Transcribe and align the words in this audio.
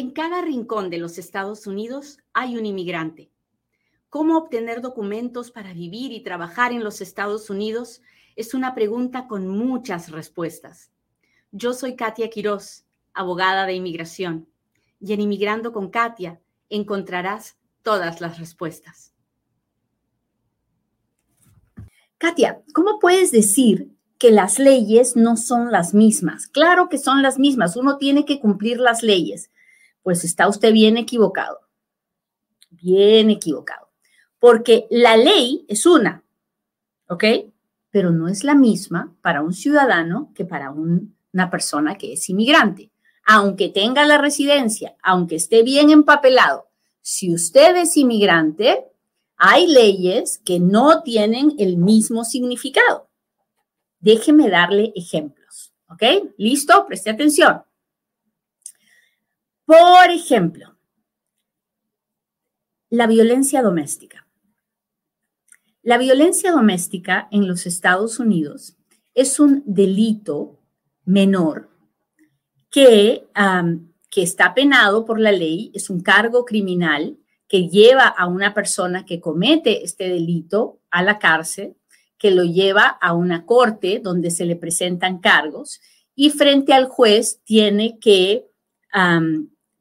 En 0.00 0.12
cada 0.12 0.40
rincón 0.40 0.88
de 0.88 0.96
los 0.96 1.18
Estados 1.18 1.66
Unidos 1.66 2.16
hay 2.32 2.56
un 2.56 2.64
inmigrante. 2.64 3.30
¿Cómo 4.08 4.38
obtener 4.38 4.80
documentos 4.80 5.50
para 5.50 5.74
vivir 5.74 6.10
y 6.12 6.22
trabajar 6.22 6.72
en 6.72 6.82
los 6.82 7.02
Estados 7.02 7.50
Unidos? 7.50 8.00
Es 8.34 8.54
una 8.54 8.74
pregunta 8.74 9.28
con 9.28 9.46
muchas 9.46 10.10
respuestas. 10.10 10.90
Yo 11.52 11.74
soy 11.74 11.96
Katia 11.96 12.30
Quiroz, 12.30 12.86
abogada 13.12 13.66
de 13.66 13.74
inmigración, 13.74 14.48
y 15.00 15.12
en 15.12 15.20
Inmigrando 15.20 15.70
con 15.70 15.90
Katia 15.90 16.40
encontrarás 16.70 17.58
todas 17.82 18.22
las 18.22 18.38
respuestas. 18.38 19.12
Katia, 22.16 22.62
¿cómo 22.72 23.00
puedes 23.00 23.32
decir 23.32 23.94
que 24.16 24.30
las 24.30 24.58
leyes 24.58 25.14
no 25.14 25.36
son 25.36 25.70
las 25.70 25.92
mismas? 25.92 26.46
Claro 26.46 26.88
que 26.88 26.96
son 26.96 27.20
las 27.20 27.38
mismas, 27.38 27.76
uno 27.76 27.98
tiene 27.98 28.24
que 28.24 28.40
cumplir 28.40 28.80
las 28.80 29.02
leyes, 29.02 29.50
pues 30.02 30.24
está 30.24 30.48
usted 30.48 30.72
bien 30.72 30.96
equivocado, 30.96 31.60
bien 32.70 33.30
equivocado, 33.30 33.90
porque 34.38 34.86
la 34.90 35.16
ley 35.16 35.64
es 35.68 35.86
una, 35.86 36.24
¿ok? 37.08 37.24
Pero 37.90 38.10
no 38.10 38.28
es 38.28 38.44
la 38.44 38.54
misma 38.54 39.16
para 39.20 39.42
un 39.42 39.52
ciudadano 39.52 40.32
que 40.34 40.44
para 40.44 40.70
una 40.70 41.50
persona 41.50 41.96
que 41.96 42.12
es 42.14 42.28
inmigrante. 42.28 42.90
Aunque 43.26 43.68
tenga 43.68 44.06
la 44.06 44.18
residencia, 44.18 44.96
aunque 45.02 45.36
esté 45.36 45.62
bien 45.62 45.90
empapelado, 45.90 46.68
si 47.02 47.32
usted 47.34 47.76
es 47.76 47.96
inmigrante, 47.96 48.86
hay 49.36 49.66
leyes 49.66 50.38
que 50.44 50.60
no 50.60 51.02
tienen 51.02 51.54
el 51.58 51.76
mismo 51.76 52.24
significado. 52.24 53.08
Déjeme 53.98 54.48
darle 54.48 54.92
ejemplos, 54.94 55.72
¿ok? 55.88 56.32
¿Listo? 56.36 56.86
Preste 56.86 57.10
atención. 57.10 57.62
Por 59.70 60.10
ejemplo, 60.10 60.76
la 62.88 63.06
violencia 63.06 63.62
doméstica. 63.62 64.26
La 65.80 65.96
violencia 65.96 66.50
doméstica 66.50 67.28
en 67.30 67.46
los 67.46 67.66
Estados 67.66 68.18
Unidos 68.18 68.76
es 69.14 69.38
un 69.38 69.62
delito 69.64 70.58
menor 71.04 71.70
que, 72.68 73.28
que 74.10 74.22
está 74.24 74.54
penado 74.54 75.04
por 75.04 75.20
la 75.20 75.30
ley, 75.30 75.70
es 75.72 75.88
un 75.88 76.00
cargo 76.00 76.44
criminal 76.44 77.16
que 77.46 77.68
lleva 77.68 78.08
a 78.08 78.26
una 78.26 78.52
persona 78.54 79.04
que 79.04 79.20
comete 79.20 79.84
este 79.84 80.08
delito 80.08 80.80
a 80.90 81.04
la 81.04 81.20
cárcel, 81.20 81.76
que 82.18 82.32
lo 82.32 82.42
lleva 82.42 82.88
a 82.88 83.12
una 83.12 83.46
corte 83.46 84.00
donde 84.02 84.32
se 84.32 84.46
le 84.46 84.56
presentan 84.56 85.20
cargos 85.20 85.80
y 86.16 86.30
frente 86.30 86.72
al 86.72 86.86
juez 86.86 87.40
tiene 87.44 88.00
que 88.00 88.50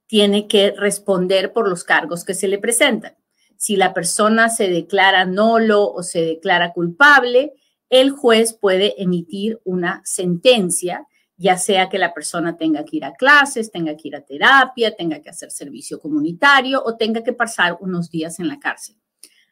tiene 0.10 0.48
que 0.48 0.72
responder 0.72 1.54
por 1.54 1.70
los 1.70 1.84
cargos 1.84 2.26
que 2.26 2.34
se 2.34 2.48
le 2.48 2.58
presentan. 2.58 3.16
Si 3.58 3.76
la 3.76 3.94
persona 3.94 4.50
se 4.50 4.68
declara 4.68 5.24
nolo 5.26 5.88
o 5.88 6.02
se 6.02 6.22
declara 6.22 6.74
culpable, 6.74 7.54
el 7.90 8.10
juez 8.10 8.54
puede 8.54 9.00
emitir 9.00 9.62
una 9.66 10.02
sentencia, 10.04 11.06
ya 11.38 11.60
sea 11.60 11.90
que 11.90 12.00
la 12.00 12.12
persona 12.16 12.58
tenga 12.58 12.84
que 12.86 12.98
ir 12.98 13.06
a 13.06 13.14
clases, 13.14 13.70
tenga 13.70 13.96
que 13.96 14.08
ir 14.08 14.16
a 14.16 14.26
terapia, 14.26 14.96
tenga 14.96 15.22
que 15.22 15.30
hacer 15.30 15.52
servicio 15.52 16.00
comunitario 16.00 16.82
o 16.84 16.98
tenga 16.98 17.24
que 17.24 17.34
pasar 17.34 17.78
unos 17.80 18.10
días 18.10 18.40
en 18.40 18.48
la 18.48 18.58
cárcel. 18.58 18.96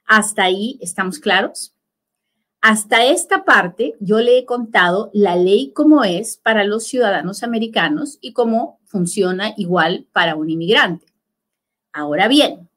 ¿Hasta 0.06 0.44
ahí 0.44 0.80
estamos 0.82 1.20
claros? 1.20 1.77
Hasta 2.70 3.06
esta 3.06 3.46
parte 3.46 3.96
yo 4.02 4.20
le 4.20 4.38
he 4.38 4.44
contado 4.44 5.10
la 5.14 5.38
ley 5.38 5.72
como 5.72 6.04
es 6.04 6.36
para 6.36 6.66
los 6.66 6.84
ciudadanos 6.84 7.42
americanos 7.42 8.18
y 8.20 8.34
cómo 8.34 8.82
funciona 8.84 9.54
igual 9.56 10.06
para 10.12 10.36
un 10.36 10.50
inmigrante. 10.50 11.06
Ahora 11.94 12.28
bien, 12.28 12.70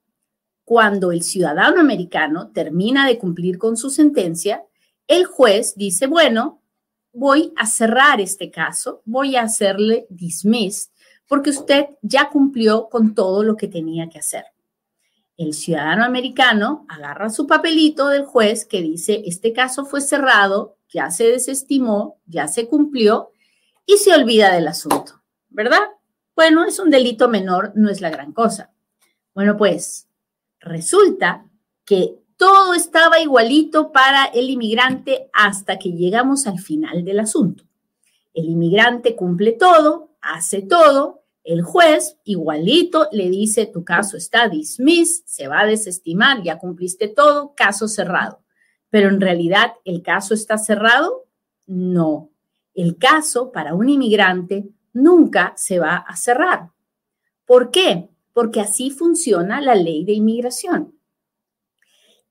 cuando 0.65 1.11
el 1.11 1.25
ciudadano 1.25 1.81
americano 1.81 2.53
termina 2.53 3.05
de 3.05 3.19
cumplir 3.19 3.59
con 3.59 3.77
su 3.77 3.91
sentencia, 3.91 4.65
el 5.09 5.25
juez 5.25 5.75
dice, 5.75 6.07
bueno, 6.07 6.63
voy 7.13 7.53
a 7.57 7.67
cerrar 7.67 8.21
este 8.21 8.49
caso, 8.49 9.03
voy 9.05 9.35
a 9.35 9.43
hacerle 9.43 10.07
dismiss 10.09 10.93
porque 11.27 11.51
usted 11.51 11.87
ya 12.01 12.31
cumplió 12.31 12.89
con 12.89 13.13
todo 13.17 13.43
lo 13.43 13.57
que 13.57 13.67
tenía 13.67 14.09
que 14.09 14.21
hacer 14.21 14.45
el 15.41 15.55
ciudadano 15.55 16.05
americano 16.05 16.85
agarra 16.87 17.31
su 17.31 17.47
papelito 17.47 18.09
del 18.09 18.27
juez 18.27 18.67
que 18.67 18.83
dice, 18.83 19.23
este 19.25 19.55
caso 19.55 19.87
fue 19.87 20.03
cerrado, 20.03 20.77
ya 20.91 21.11
se 21.11 21.29
desestimó, 21.29 22.21
ya 22.27 22.47
se 22.47 22.69
cumplió 22.69 23.33
y 23.87 23.97
se 23.97 24.13
olvida 24.13 24.53
del 24.53 24.69
asunto, 24.69 25.23
¿verdad? 25.49 25.81
Bueno, 26.37 26.67
es 26.67 26.79
un 26.79 26.91
delito 26.91 27.27
menor, 27.31 27.73
no 27.75 27.89
es 27.89 28.03
la 28.03 28.11
gran 28.11 28.35
cosa. 28.35 28.71
Bueno, 29.35 29.57
pues 29.57 30.09
resulta 30.61 31.47
que 31.87 32.17
todo 32.37 32.75
estaba 32.75 33.19
igualito 33.19 33.93
para 33.93 34.27
el 34.27 34.51
inmigrante 34.51 35.31
hasta 35.33 35.79
que 35.79 35.93
llegamos 35.93 36.47
al 36.47 36.59
final 36.59 37.03
del 37.03 37.19
asunto. 37.19 37.65
El 38.35 38.45
inmigrante 38.45 39.17
cumple 39.17 39.53
todo, 39.53 40.11
hace 40.21 40.61
todo, 40.61 41.20
el 41.45 41.63
juez 41.63 42.19
igualito 42.25 43.09
le 43.13 43.31
dice, 43.31 43.67
tu 43.67 43.85
caso 43.85 44.17
está 44.17 44.49
dismiss, 44.49 45.23
se 45.27 45.49
va 45.49 45.61
a 45.61 45.67
desestimar, 45.67 46.43
ya 46.43 46.59
cumpliste 46.59 47.09
todo, 47.09 47.55
caso 47.55 47.89
cerrado. 47.89 48.43
Pero 48.91 49.09
en 49.09 49.21
realidad, 49.21 49.73
¿el 49.85 50.03
caso 50.03 50.35
está 50.35 50.59
cerrado? 50.59 51.27
No. 51.67 52.31
El 52.75 52.99
caso 52.99 53.53
para 53.53 53.75
un 53.75 53.89
inmigrante 53.89 54.69
nunca 54.93 55.55
se 55.57 55.79
va 55.79 55.97
a 55.97 56.17
cerrar. 56.17 56.71
¿Por 57.47 57.71
qué? 57.71 58.09
Porque 58.33 58.61
así 58.61 58.91
funciona 58.91 59.61
la 59.61 59.75
ley 59.75 60.05
de 60.05 60.13
inmigración. 60.13 60.95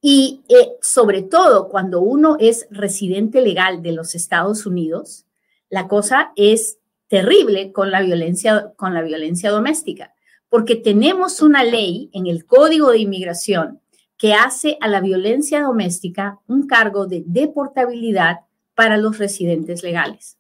Y 0.02 0.44
eh, 0.48 0.78
sobre 0.82 1.24
todo 1.24 1.68
cuando 1.68 2.00
uno 2.02 2.38
es 2.40 2.68
residente 2.70 3.42
legal 3.42 3.82
de 3.82 3.92
los 3.92 4.16
Estados 4.16 4.66
Unidos, 4.66 5.26
la 5.70 5.88
cosa 5.88 6.32
es 6.36 6.79
terrible 7.10 7.74
con 7.74 7.92
la 7.92 8.02
violencia, 8.02 8.72
con 8.78 8.94
la 8.94 9.02
violencia 9.02 9.52
doméstica, 9.52 10.14
porque 10.48 10.76
tenemos 10.76 11.42
una 11.42 11.64
ley 11.64 12.10
en 12.14 12.28
el 12.28 12.46
Código 12.46 12.92
de 12.92 13.00
Inmigración 13.00 13.82
que 14.18 14.34
hace 14.34 14.78
a 14.80 14.88
la 14.88 15.02
violencia 15.02 15.62
doméstica 15.62 16.40
un 16.48 16.68
cargo 16.68 17.08
de 17.08 17.24
deportabilidad 17.26 18.42
para 18.76 18.98
los 18.98 19.18
residentes 19.18 19.84
legales. 19.84 20.38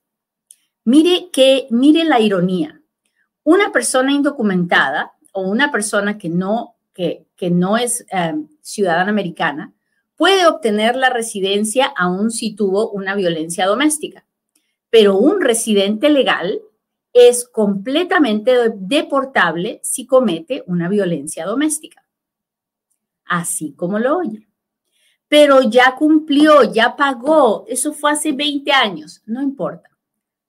Mire 0.85 1.30
que 1.34 1.68
mire 1.72 2.06
la 2.06 2.19
ironía. 2.19 2.81
Una 3.44 3.72
persona 3.72 4.12
indocumentada 4.12 5.13
o 5.34 5.41
una 5.41 5.72
persona 5.72 6.18
que 6.18 6.30
no 6.30 6.75
que, 6.94 7.28
que 7.36 7.50
no 7.50 7.78
es 7.78 8.06
eh, 8.12 8.34
ciudadana 8.62 9.09
americana 9.09 9.74
puede 10.16 10.47
obtener 10.47 10.96
la 10.96 11.09
residencia 11.09 11.86
aun 11.96 12.30
si 12.30 12.56
tuvo 12.56 12.91
una 12.91 13.16
violencia 13.16 13.66
doméstica 13.66 14.25
pero 14.89 15.17
un 15.17 15.41
residente 15.41 16.09
legal 16.09 16.61
es 17.13 17.47
completamente 17.47 18.51
deportable 18.75 19.79
si 19.83 20.05
comete 20.05 20.63
una 20.67 20.88
violencia 20.88 21.45
doméstica. 21.45 22.05
Así 23.25 23.73
como 23.73 24.00
lo 24.00 24.17
oye. 24.17 24.47
Pero 25.27 25.61
ya 25.61 25.95
cumplió, 25.95 26.63
ya 26.72 26.95
pagó, 26.95 27.66
eso 27.67 27.94
fue 27.94 28.11
hace 28.11 28.31
20 28.31 28.72
años, 28.72 29.22
no 29.25 29.41
importa. 29.41 29.89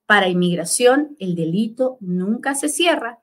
Para 0.07 0.29
inmigración, 0.29 1.17
el 1.19 1.35
delito 1.35 1.99
nunca 2.01 2.55
se 2.55 2.69
cierra. 2.69 3.21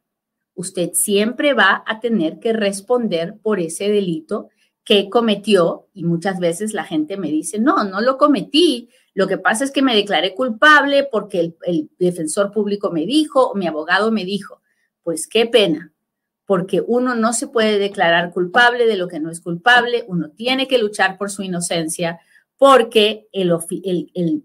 Usted 0.53 0.91
siempre 0.94 1.53
va 1.53 1.84
a 1.85 1.99
tener 1.99 2.39
que 2.39 2.53
responder 2.53 3.38
por 3.41 3.59
ese 3.59 3.89
delito 3.89 4.49
que 4.84 5.09
cometió 5.09 5.88
y 5.94 6.03
muchas 6.03 6.39
veces 6.39 6.73
la 6.73 6.84
gente 6.84 7.17
me 7.17 7.29
dice, 7.29 7.59
no, 7.59 7.84
no 7.84 8.01
lo 8.01 8.17
cometí, 8.17 8.89
lo 9.17 9.28
que 9.28 9.39
pasa 9.39 9.63
es 9.63 9.72
que 9.72 9.81
me 9.81 9.95
declaré 9.95 10.35
culpable 10.35 11.03
porque 11.11 11.55
el, 11.66 11.89
defensor 11.97 12.51
público 12.51 12.91
me 12.91 13.07
dijo 13.07 13.55
mi 13.55 13.66
abogado 13.66 14.11
me 14.11 14.25
dijo. 14.25 14.61
Pues 15.01 15.25
qué 15.28 15.47
pena, 15.47 15.91
porque 16.46 16.84
uno 16.85 17.16
no 17.16 17.34
se 17.34 17.47
puede 17.47 17.79
declarar 17.79 18.31
culpable 18.31 18.85
de 18.85 18.96
lo 18.96 19.08
que 19.08 19.19
no 19.19 19.31
es 19.31 19.41
culpable, 19.41 20.05
uno 20.08 20.29
tiene 20.29 20.67
que 20.67 20.78
luchar 20.78 21.17
por 21.17 21.31
su 21.31 21.41
inocencia, 21.41 22.19
porque 22.58 23.28
el, 23.31 23.49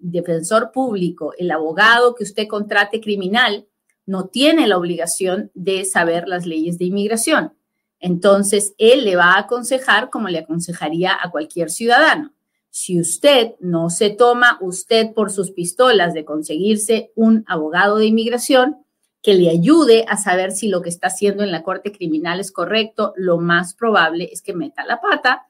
defensor 0.00 0.72
público, 0.72 1.34
el 1.36 1.50
abogado 1.50 2.14
que 2.14 2.25
usted 2.25 2.46
contrate 2.46 3.02
criminal, 3.02 3.66
no 4.06 4.28
tiene 4.28 4.66
la 4.66 4.78
obligación 4.78 5.50
de 5.52 5.84
saber 5.84 6.28
las 6.28 6.46
leyes 6.46 6.78
de 6.78 6.86
inmigración. 6.86 7.52
Entonces, 8.00 8.72
él 8.78 9.04
le 9.04 9.16
va 9.16 9.34
a 9.34 9.40
aconsejar 9.40 10.08
como 10.08 10.30
le 10.30 10.38
aconsejaría 10.38 11.14
a 11.20 11.30
cualquier 11.30 11.68
ciudadano. 11.68 12.32
Si 12.74 12.98
usted 12.98 13.52
no 13.60 13.90
se 13.90 14.08
toma 14.08 14.56
usted 14.62 15.12
por 15.12 15.30
sus 15.30 15.50
pistolas 15.50 16.14
de 16.14 16.24
conseguirse 16.24 17.12
un 17.14 17.44
abogado 17.46 17.98
de 17.98 18.06
inmigración 18.06 18.78
que 19.20 19.34
le 19.34 19.50
ayude 19.50 20.06
a 20.08 20.16
saber 20.16 20.52
si 20.52 20.69
lo 20.69 20.80
que 20.80 20.88
está 20.88 21.08
haciendo 21.08 21.44
en 21.44 21.52
la 21.52 21.64
corte 21.64 21.92
criminal 21.92 22.40
es 22.40 22.50
correcto, 22.50 23.12
lo 23.14 23.36
más 23.36 23.74
probable 23.74 24.30
es 24.32 24.40
que 24.40 24.54
meta 24.54 24.86
la 24.86 25.02
pata 25.02 25.46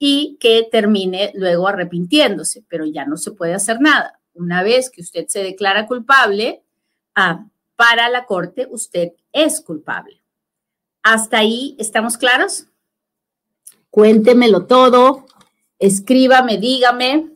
y 0.00 0.36
que 0.40 0.66
termine 0.68 1.30
luego 1.36 1.68
arrepintiéndose, 1.68 2.64
pero 2.68 2.84
ya 2.86 3.06
no 3.06 3.18
se 3.18 3.30
puede 3.30 3.54
hacer 3.54 3.80
nada. 3.80 4.18
Una 4.34 4.64
vez 4.64 4.90
que 4.90 5.00
usted 5.00 5.28
se 5.28 5.44
declara 5.44 5.86
culpable, 5.86 6.64
ah, 7.14 7.46
para 7.76 8.08
la 8.08 8.26
corte 8.26 8.66
usted 8.68 9.12
es 9.32 9.60
culpable. 9.60 10.20
¿Hasta 11.04 11.38
ahí 11.38 11.76
estamos 11.78 12.18
claros? 12.18 12.66
Cuéntemelo 13.90 14.66
todo, 14.66 15.24
escríbame, 15.86 16.56
dígame, 16.56 17.30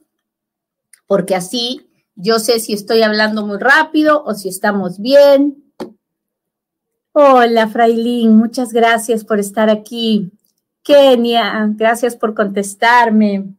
porque 1.06 1.34
así 1.34 1.86
yo 2.14 2.38
sé 2.38 2.60
si 2.60 2.72
estoy 2.72 3.02
hablando 3.02 3.46
muy 3.46 3.58
rápido 3.58 4.24
o 4.24 4.34
si 4.34 4.48
estamos 4.48 4.98
bien. 4.98 5.62
Hola, 7.12 7.68
Frailín, 7.68 8.36
muchas 8.36 8.72
gracias 8.72 9.24
por 9.24 9.38
estar 9.38 9.68
aquí. 9.68 10.32
Kenia, 10.82 11.66
gracias 11.76 12.16
por 12.16 12.34
contestarme. 12.34 13.54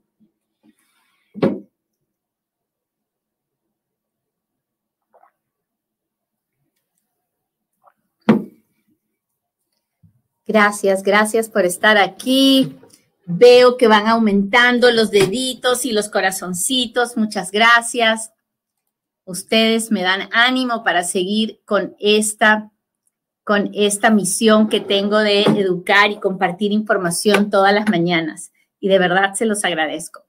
Gracias, 10.47 11.03
gracias 11.03 11.47
por 11.47 11.63
estar 11.63 11.97
aquí. 11.97 12.75
Veo 13.31 13.77
que 13.77 13.87
van 13.87 14.07
aumentando 14.07 14.89
los 14.89 15.11
deditos 15.11 15.85
y 15.85 15.91
los 15.91 16.09
corazoncitos. 16.09 17.15
Muchas 17.15 17.51
gracias. 17.51 18.31
Ustedes 19.23 19.91
me 19.91 20.01
dan 20.01 20.29
ánimo 20.31 20.83
para 20.83 21.03
seguir 21.03 21.61
con 21.63 21.95
esta, 21.99 22.71
con 23.43 23.69
esta 23.75 24.09
misión 24.09 24.67
que 24.67 24.79
tengo 24.79 25.19
de 25.19 25.43
educar 25.43 26.09
y 26.09 26.19
compartir 26.19 26.71
información 26.71 27.51
todas 27.51 27.71
las 27.71 27.87
mañanas. 27.87 28.51
Y 28.79 28.87
de 28.87 28.97
verdad 28.97 29.35
se 29.35 29.45
los 29.45 29.63
agradezco. 29.63 30.25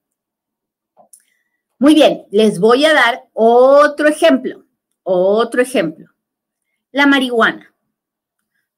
Muy 1.78 1.94
bien, 1.94 2.26
les 2.30 2.60
voy 2.60 2.84
a 2.84 2.92
dar 2.92 3.30
otro 3.32 4.08
ejemplo, 4.08 4.66
otro 5.04 5.62
ejemplo. 5.62 6.10
La 6.92 7.06
marihuana. 7.06 7.69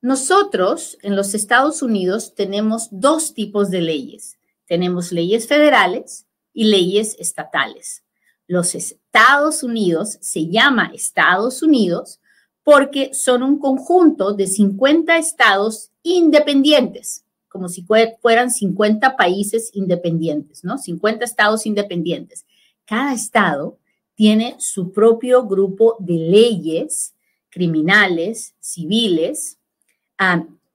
Nosotros 0.02 0.98
en 1.02 1.14
los 1.14 1.32
Estados 1.32 1.80
Unidos 1.80 2.34
tenemos 2.34 2.88
dos 2.90 3.34
tipos 3.34 3.70
de 3.70 3.80
leyes. 3.80 4.36
Tenemos 4.66 5.12
leyes 5.12 5.46
federales 5.46 6.26
y 6.52 6.64
leyes 6.64 7.14
estatales. 7.20 8.02
Los 8.48 8.74
Estados 8.74 9.62
Unidos 9.62 10.18
se 10.20 10.48
llama 10.48 10.90
Estados 10.92 11.62
Unidos 11.62 12.20
porque 12.64 13.14
son 13.14 13.44
un 13.44 13.60
conjunto 13.60 14.34
de 14.34 14.48
50 14.48 15.16
estados 15.18 15.92
independientes, 16.02 17.24
como 17.48 17.68
si 17.68 17.86
fueran 18.20 18.50
50 18.50 19.16
países 19.16 19.70
independientes, 19.72 20.64
¿no? 20.64 20.78
50 20.78 21.24
estados 21.24 21.64
independientes. 21.64 22.44
Cada 22.84 23.14
estado 23.14 23.78
tiene 24.16 24.56
su 24.58 24.90
propio 24.90 25.46
grupo 25.46 25.96
de 26.00 26.14
leyes 26.14 27.14
criminales, 27.50 28.56
civiles, 28.58 29.58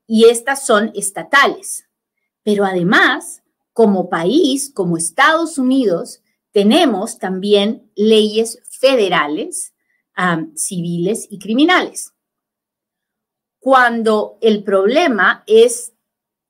y 0.08 0.26
estas 0.26 0.66
son 0.66 0.92
estatales. 0.96 1.86
Pero 2.44 2.66
además, 2.66 3.44
como 3.74 4.10
país, 4.10 4.72
como 4.74 4.98
Estados 4.98 5.58
Unidos, 5.58 6.22
tenemos 6.52 7.20
también 7.20 7.92
leyes 7.96 8.60
federales, 8.80 9.74
civiles 10.56 11.28
y 11.30 11.38
criminales. 11.38 12.14
Cuando 13.60 14.38
el 14.42 14.64
problema 14.64 15.44
es, 15.46 15.94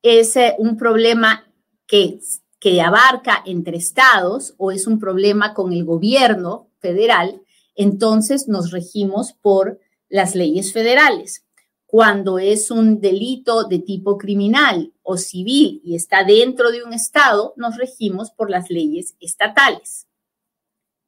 es 0.01 0.35
eh, 0.37 0.55
un 0.59 0.77
problema 0.77 1.51
que, 1.85 2.19
que 2.59 2.79
abarca 2.79 3.43
entre 3.45 3.77
estados 3.77 4.53
o 4.57 4.71
es 4.71 4.87
un 4.87 4.99
problema 4.99 5.53
con 5.53 5.73
el 5.73 5.83
gobierno 5.83 6.69
federal, 6.79 7.41
entonces 7.75 8.47
nos 8.47 8.71
regimos 8.71 9.33
por 9.33 9.79
las 10.09 10.35
leyes 10.35 10.71
federales 10.71 11.46
cuando 11.87 12.37
es 12.37 12.69
un 12.69 12.99
delito 12.99 13.63
de 13.63 13.79
tipo 13.79 14.17
criminal 14.17 14.91
o 15.03 15.15
civil 15.15 15.81
y 15.85 15.95
está 15.95 16.25
dentro 16.25 16.69
de 16.69 16.83
un 16.83 16.93
estado, 16.93 17.53
nos 17.55 17.77
regimos 17.77 18.29
por 18.29 18.49
las 18.49 18.69
leyes 18.69 19.15
estatales. 19.21 20.05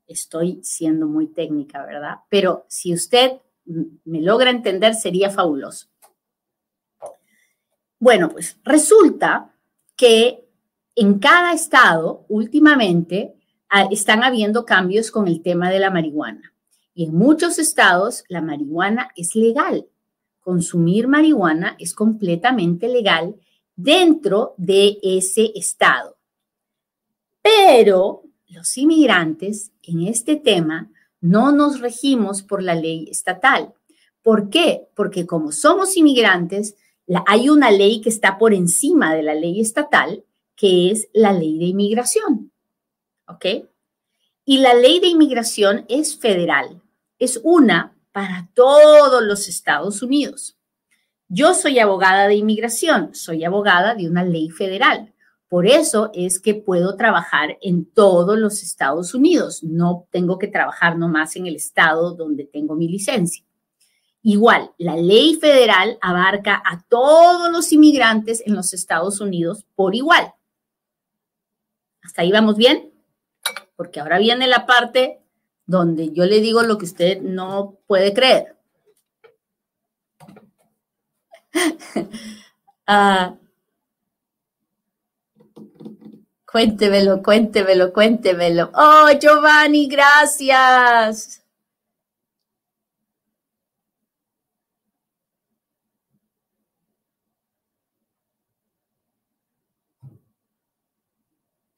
Estoy 0.08 0.62
siendo 0.64 1.06
muy 1.06 1.28
técnica, 1.28 1.86
¿verdad? 1.86 2.20
Pero 2.30 2.66
si 2.70 2.94
usted 2.94 3.34
me 4.06 4.22
logra 4.22 4.50
entender, 4.50 4.96
sería 4.96 5.30
fabuloso. 5.30 5.88
Bueno, 8.00 8.30
pues 8.30 8.58
resulta 8.64 9.54
que 9.98 10.48
en 10.96 11.20
cada 11.20 11.52
estado 11.52 12.26
últimamente 12.30 13.36
ah, 13.68 13.90
están 13.92 14.24
habiendo 14.24 14.66
cambios 14.66 15.12
con 15.12 15.28
el 15.28 15.42
tema 15.42 15.70
de 15.70 15.80
la 15.80 15.92
marihuana. 15.92 16.54
Y 16.94 17.04
en 17.04 17.16
muchos 17.16 17.60
estados 17.60 18.24
la 18.30 18.42
marihuana 18.42 19.12
es 19.18 19.36
legal 19.36 19.86
consumir 20.50 21.08
marihuana 21.08 21.76
es 21.78 21.94
completamente 21.94 22.88
legal 22.88 23.36
dentro 23.76 24.56
de 24.58 24.98
ese 25.04 25.52
estado. 25.54 26.18
Pero 27.40 28.24
los 28.48 28.76
inmigrantes 28.76 29.72
en 29.84 30.08
este 30.08 30.38
tema 30.38 30.90
no 31.22 31.52
nos 31.52 31.82
regimos 31.82 32.42
por 32.42 32.64
la 32.64 32.74
ley 32.74 33.10
estatal. 33.12 33.76
¿Por 34.24 34.50
qué? 34.50 34.88
Porque 34.96 35.28
como 35.28 35.52
somos 35.52 35.96
inmigrantes, 35.96 36.76
hay 37.28 37.50
una 37.50 37.70
ley 37.70 38.02
que 38.02 38.10
está 38.10 38.40
por 38.40 38.56
encima 38.56 39.14
de 39.14 39.22
la 39.22 39.36
ley 39.36 39.62
estatal, 39.62 40.26
que 40.56 40.90
es 40.90 41.10
la 41.14 41.32
ley 41.32 41.60
de 41.60 41.66
inmigración. 41.66 42.52
¿Ok? 43.28 43.46
Y 44.46 44.58
la 44.58 44.74
ley 44.74 45.00
de 45.00 45.10
inmigración 45.10 45.86
es 45.90 46.18
federal. 46.18 46.82
Es 47.20 47.40
una 47.44 47.99
para 48.12 48.50
todos 48.54 49.24
los 49.24 49.48
Estados 49.48 50.02
Unidos. 50.02 50.58
Yo 51.28 51.54
soy 51.54 51.80
abogada 51.80 52.28
de 52.28 52.36
inmigración, 52.36 53.14
soy 53.14 53.44
abogada 53.44 53.94
de 53.94 54.10
una 54.10 54.24
ley 54.24 54.50
federal. 54.50 55.14
Por 55.48 55.68
eso 55.68 56.12
es 56.14 56.40
que 56.40 56.54
puedo 56.54 56.96
trabajar 56.96 57.58
en 57.62 57.86
todos 57.86 58.38
los 58.38 58.62
Estados 58.64 59.14
Unidos. 59.14 59.64
No 59.64 60.08
tengo 60.12 60.38
que 60.38 60.48
trabajar 60.48 60.98
nomás 60.98 61.36
en 61.36 61.48
el 61.48 61.56
estado 61.56 62.14
donde 62.14 62.46
tengo 62.46 62.76
mi 62.76 62.88
licencia. 62.88 63.44
Igual, 64.22 64.72
la 64.78 64.98
ley 64.98 65.36
federal 65.36 65.98
abarca 66.02 66.62
a 66.66 66.84
todos 66.90 67.52
los 67.52 67.72
inmigrantes 67.72 68.44
en 68.46 68.54
los 68.54 68.74
Estados 68.74 69.22
Unidos 69.22 69.66
por 69.76 69.96
igual. 69.96 70.34
¿Hasta 72.04 72.24
ahí 72.24 72.32
vamos 72.32 72.58
bien? 72.58 72.92
Porque 73.76 74.00
ahora 74.00 74.20
viene 74.20 74.46
la 74.48 74.66
parte 74.66 75.19
donde 75.70 76.12
yo 76.14 76.26
le 76.26 76.42
digo 76.42 76.64
lo 76.64 76.80
que 76.80 76.86
usted 76.86 77.22
no 77.22 77.78
puede 77.86 78.12
creer. 78.12 78.56
ah, 82.88 83.36
cuéntemelo, 86.52 87.22
cuéntemelo, 87.22 87.94
cuéntemelo. 87.94 88.72
Oh, 88.74 89.10
Giovanni, 89.20 89.88
gracias. 89.88 91.44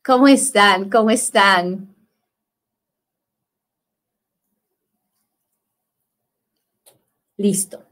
¿Cómo 0.04 0.28
están? 0.30 0.90
¿Cómo 0.90 1.10
están? 1.10 1.94
Listo. 7.42 7.84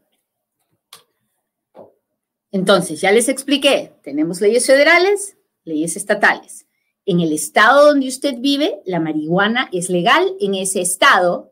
Entonces, 2.51 3.01
ya 3.01 3.11
les 3.11 3.29
expliqué, 3.29 3.95
tenemos 4.03 4.41
leyes 4.41 4.67
federales, 4.67 5.37
leyes 5.63 5.95
estatales. 5.95 6.67
En 7.03 7.19
el 7.19 7.33
estado 7.33 7.87
donde 7.87 8.07
usted 8.07 8.35
vive, 8.37 8.79
la 8.85 8.99
marihuana 8.99 9.67
es 9.71 9.89
legal 9.89 10.35
en 10.39 10.53
ese 10.53 10.81
estado 10.81 11.51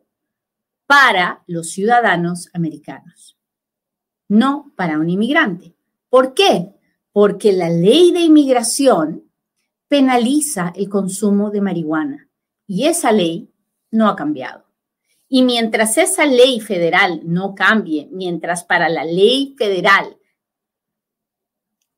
para 0.86 1.44
los 1.48 1.72
ciudadanos 1.72 2.50
americanos, 2.54 3.36
no 4.28 4.72
para 4.76 5.00
un 5.00 5.10
inmigrante. 5.10 5.74
¿Por 6.08 6.36
qué? 6.36 6.76
Porque 7.12 7.52
la 7.52 7.72
ley 7.72 8.12
de 8.12 8.20
inmigración 8.20 9.24
penaliza 9.88 10.72
el 10.76 10.88
consumo 10.88 11.50
de 11.50 11.62
marihuana 11.62 12.30
y 12.68 12.86
esa 12.86 13.12
ley 13.12 13.52
no 13.90 14.08
ha 14.08 14.16
cambiado. 14.16 14.67
Y 15.30 15.44
mientras 15.44 15.98
esa 15.98 16.26
ley 16.26 16.60
federal 16.62 17.22
no 17.24 17.54
cambie, 17.54 18.08
mientras 18.12 18.64
para 18.64 18.88
la 18.90 19.04
ley 19.04 19.56
federal 19.58 20.18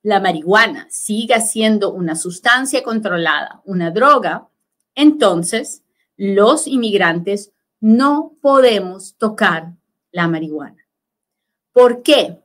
la 0.01 0.19
marihuana 0.19 0.87
siga 0.89 1.41
siendo 1.41 1.91
una 1.91 2.15
sustancia 2.15 2.83
controlada, 2.83 3.61
una 3.65 3.91
droga, 3.91 4.47
entonces 4.95 5.83
los 6.15 6.67
inmigrantes 6.67 7.51
no 7.79 8.35
podemos 8.41 9.15
tocar 9.17 9.73
la 10.11 10.27
marihuana. 10.27 10.87
¿Por 11.71 12.01
qué? 12.01 12.39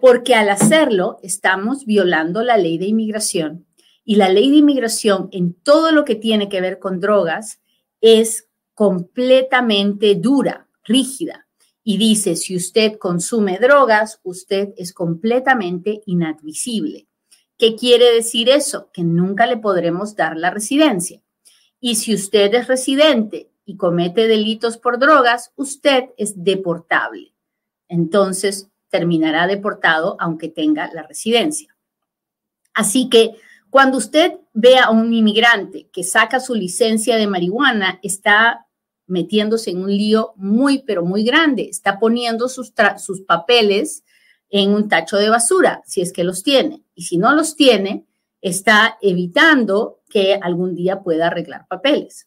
Porque 0.00 0.34
al 0.34 0.48
hacerlo 0.48 1.18
estamos 1.22 1.84
violando 1.84 2.42
la 2.42 2.56
ley 2.56 2.78
de 2.78 2.86
inmigración 2.86 3.66
y 4.04 4.16
la 4.16 4.28
ley 4.28 4.50
de 4.50 4.56
inmigración 4.56 5.28
en 5.32 5.54
todo 5.54 5.92
lo 5.92 6.04
que 6.04 6.14
tiene 6.14 6.48
que 6.48 6.60
ver 6.60 6.78
con 6.78 7.00
drogas 7.00 7.60
es 8.00 8.49
completamente 8.80 10.14
dura, 10.14 10.66
rígida. 10.84 11.46
y 11.84 11.98
dice, 11.98 12.34
si 12.34 12.56
usted 12.56 12.96
consume 12.96 13.58
drogas, 13.58 14.20
usted 14.22 14.70
es 14.78 14.94
completamente 14.94 16.00
inadmisible. 16.06 17.06
¿Qué 17.58 17.76
quiere 17.76 18.10
decir 18.10 18.48
eso? 18.48 18.90
Que 18.90 19.04
nunca 19.04 19.46
le 19.46 19.58
podremos 19.58 20.16
dar 20.16 20.34
la 20.38 20.48
residencia. 20.48 21.20
Y 21.78 21.96
si 21.96 22.14
usted 22.14 22.54
es 22.54 22.68
residente 22.68 23.50
y 23.66 23.76
comete 23.76 24.26
delitos 24.28 24.78
por 24.78 24.98
drogas, 24.98 25.52
usted 25.56 26.04
es 26.16 26.42
deportable. 26.42 27.34
Entonces, 27.86 28.70
terminará 28.88 29.46
deportado 29.46 30.16
aunque 30.18 30.48
tenga 30.48 30.90
la 30.94 31.02
residencia. 31.02 31.76
Así 32.72 33.10
que 33.10 33.34
cuando 33.68 33.98
usted 33.98 34.38
ve 34.54 34.78
a 34.78 34.88
un 34.88 35.12
inmigrante 35.12 35.90
que 35.92 36.02
saca 36.02 36.40
su 36.40 36.54
licencia 36.54 37.16
de 37.16 37.26
marihuana, 37.26 38.00
está 38.02 38.66
metiéndose 39.10 39.70
en 39.70 39.82
un 39.82 39.90
lío 39.90 40.32
muy, 40.36 40.82
pero 40.86 41.04
muy 41.04 41.24
grande. 41.24 41.68
Está 41.68 41.98
poniendo 41.98 42.48
sus, 42.48 42.72
sus 42.98 43.22
papeles 43.22 44.04
en 44.48 44.70
un 44.70 44.88
tacho 44.88 45.16
de 45.16 45.28
basura, 45.28 45.82
si 45.86 46.00
es 46.00 46.12
que 46.12 46.24
los 46.24 46.42
tiene. 46.42 46.82
Y 46.94 47.02
si 47.02 47.18
no 47.18 47.34
los 47.34 47.56
tiene, 47.56 48.06
está 48.40 48.98
evitando 49.02 50.00
que 50.08 50.38
algún 50.40 50.74
día 50.74 51.00
pueda 51.02 51.26
arreglar 51.26 51.66
papeles. 51.68 52.26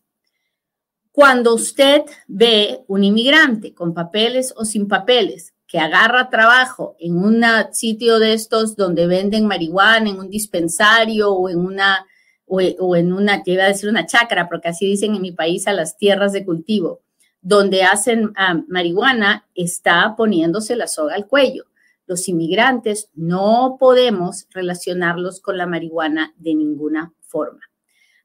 Cuando 1.11 1.53
usted 1.53 2.01
ve 2.27 2.83
un 2.87 3.03
inmigrante 3.03 3.73
con 3.73 3.93
papeles 3.93 4.53
o 4.57 4.65
sin 4.65 4.87
papeles 4.87 5.53
que 5.67 5.79
agarra 5.79 6.29
trabajo 6.29 6.95
en 6.99 7.17
un 7.17 7.43
sitio 7.71 8.19
de 8.19 8.33
estos 8.33 8.75
donde 8.75 9.07
venden 9.07 9.45
marihuana, 9.45 10.09
en 10.09 10.19
un 10.19 10.29
dispensario 10.29 11.31
o 11.31 11.49
en 11.49 11.59
una 11.59 12.05
o, 12.45 12.95
en 12.95 13.13
una, 13.13 13.43
te 13.43 13.51
iba 13.51 13.63
a 13.63 13.67
decir 13.67 13.89
una 13.89 14.05
chacra, 14.05 14.47
porque 14.47 14.69
así 14.69 14.85
dicen 14.85 15.15
en 15.15 15.21
mi 15.21 15.31
país 15.31 15.67
a 15.67 15.73
las 15.73 15.97
tierras 15.97 16.33
de 16.33 16.45
cultivo, 16.45 17.01
donde 17.41 17.83
hacen 17.83 18.31
ah, 18.35 18.61
marihuana, 18.67 19.47
está 19.55 20.15
poniéndose 20.15 20.75
la 20.75 20.87
soga 20.87 21.15
al 21.15 21.27
cuello. 21.27 21.65
Los 22.05 22.27
inmigrantes 22.27 23.09
no 23.15 23.77
podemos 23.79 24.47
relacionarlos 24.51 25.39
con 25.39 25.57
la 25.57 25.65
marihuana 25.65 26.33
de 26.37 26.53
ninguna 26.53 27.13
forma. 27.21 27.61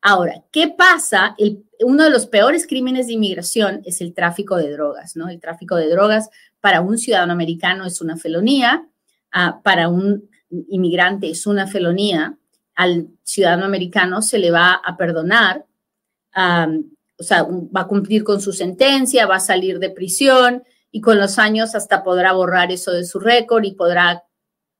Ahora, 0.00 0.44
¿qué 0.52 0.68
pasa? 0.68 1.36
uno 1.80 2.04
de 2.04 2.10
los 2.10 2.26
peores 2.26 2.66
crímenes 2.66 3.06
de 3.06 3.14
inmigración 3.14 3.82
es 3.84 4.00
el 4.00 4.14
tráfico 4.14 4.56
de 4.56 4.70
drogas, 4.70 5.16
¿no? 5.16 5.28
El 5.28 5.40
tráfico 5.40 5.74
de 5.76 5.88
drogas 5.88 6.30
para 6.60 6.80
un 6.80 6.98
ciudadano 6.98 7.32
americano 7.32 7.84
es 7.84 8.00
una 8.00 8.16
felonía, 8.16 8.88
ah, 9.32 9.60
para 9.62 9.88
un 9.88 10.28
inmigrante 10.50 11.30
es 11.30 11.46
una 11.46 11.66
felonía, 11.66 12.38
al 12.78 13.08
ciudadano 13.24 13.64
americano 13.64 14.22
se 14.22 14.38
le 14.38 14.52
va 14.52 14.74
a 14.74 14.96
perdonar, 14.96 15.66
o 16.32 17.22
sea, 17.24 17.42
va 17.42 17.80
a 17.80 17.88
cumplir 17.88 18.22
con 18.22 18.40
su 18.40 18.52
sentencia, 18.52 19.26
va 19.26 19.36
a 19.36 19.40
salir 19.40 19.80
de 19.80 19.90
prisión 19.90 20.62
y 20.92 21.00
con 21.00 21.18
los 21.18 21.40
años 21.40 21.74
hasta 21.74 22.04
podrá 22.04 22.32
borrar 22.32 22.70
eso 22.70 22.92
de 22.92 23.04
su 23.04 23.18
récord 23.18 23.64
y 23.64 23.72
podrá 23.72 24.22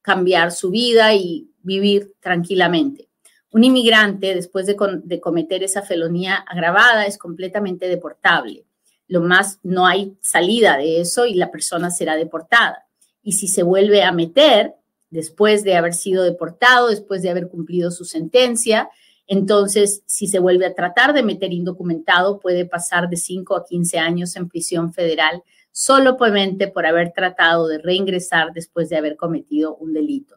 cambiar 0.00 0.52
su 0.52 0.70
vida 0.70 1.12
y 1.14 1.50
vivir 1.60 2.14
tranquilamente. 2.20 3.08
Un 3.50 3.64
inmigrante, 3.64 4.32
después 4.32 4.66
de, 4.66 4.76
cometer 5.20 5.64
esa 5.64 5.82
felonía 5.82 6.36
agravada, 6.36 7.04
es 7.04 7.18
completamente 7.18 7.88
deportable. 7.88 8.64
Lo 9.08 9.22
más, 9.22 9.58
no 9.64 9.88
hay 9.88 10.16
salida 10.20 10.76
de 10.76 11.00
eso 11.00 11.26
y 11.26 11.34
la 11.34 11.50
persona 11.50 11.90
será 11.90 12.14
deportada. 12.14 12.86
Y 13.24 13.32
si 13.32 13.48
se 13.48 13.64
vuelve 13.64 14.04
a 14.04 14.12
meter, 14.12 14.76
después 15.10 15.64
de 15.64 15.76
haber 15.76 15.94
sido 15.94 16.24
deportado, 16.24 16.88
después 16.88 17.22
de 17.22 17.30
haber 17.30 17.48
cumplido 17.48 17.90
su 17.90 18.04
sentencia. 18.04 18.88
Entonces, 19.26 20.02
si 20.06 20.26
se 20.26 20.38
vuelve 20.38 20.66
a 20.66 20.74
tratar 20.74 21.12
de 21.12 21.22
meter 21.22 21.52
indocumentado, 21.52 22.40
puede 22.40 22.64
pasar 22.64 23.08
de 23.08 23.16
5 23.16 23.56
a 23.56 23.64
15 23.64 23.98
años 23.98 24.36
en 24.36 24.48
prisión 24.48 24.92
federal 24.92 25.42
solamente 25.70 26.66
por 26.66 26.86
haber 26.86 27.12
tratado 27.12 27.68
de 27.68 27.78
reingresar 27.78 28.52
después 28.52 28.88
de 28.88 28.96
haber 28.96 29.16
cometido 29.16 29.76
un 29.76 29.92
delito. 29.92 30.36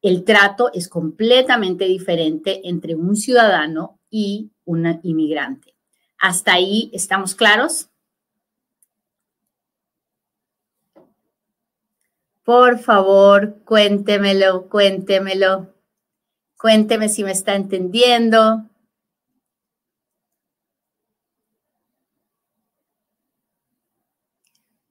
El 0.00 0.24
trato 0.24 0.70
es 0.72 0.88
completamente 0.88 1.84
diferente 1.84 2.66
entre 2.68 2.94
un 2.94 3.14
ciudadano 3.14 4.00
y 4.10 4.50
un 4.64 5.00
inmigrante. 5.02 5.76
¿Hasta 6.18 6.54
ahí 6.54 6.90
estamos 6.92 7.34
claros? 7.34 7.91
Por 12.44 12.78
favor, 12.78 13.62
cuéntemelo, 13.64 14.68
cuéntemelo. 14.68 15.72
Cuénteme 16.58 17.08
si 17.08 17.22
me 17.22 17.32
está 17.32 17.54
entendiendo. 17.54 18.64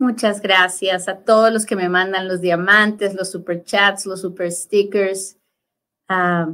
Muchas 0.02 0.42
gracias 0.42 1.08
a 1.08 1.20
todos 1.20 1.54
los 1.54 1.66
que 1.66 1.76
me 1.76 1.88
mandan 1.88 2.28
los 2.28 2.42
diamantes, 2.42 3.14
los 3.14 3.30
super 3.30 3.64
chats, 3.64 4.06
los 4.06 4.22
super 4.22 4.52
stickers. 4.52 5.38
Ah, 6.08 6.52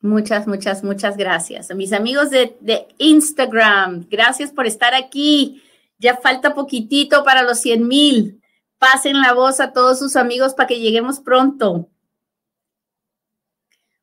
muchas, 0.00 0.46
muchas, 0.46 0.82
muchas 0.82 1.16
gracias. 1.16 1.70
A 1.70 1.74
mis 1.74 1.92
amigos 1.92 2.30
de, 2.30 2.56
de 2.60 2.88
Instagram, 2.98 4.06
gracias 4.10 4.50
por 4.50 4.66
estar 4.66 4.94
aquí. 4.94 5.62
Ya 5.98 6.16
falta 6.16 6.54
poquitito 6.54 7.24
para 7.24 7.42
los 7.42 7.60
100 7.60 7.86
mil. 7.86 8.42
Pasen 8.78 9.20
la 9.20 9.32
voz 9.32 9.60
a 9.60 9.72
todos 9.72 9.98
sus 9.98 10.16
amigos 10.16 10.54
para 10.54 10.66
que 10.66 10.80
lleguemos 10.80 11.20
pronto. 11.20 11.88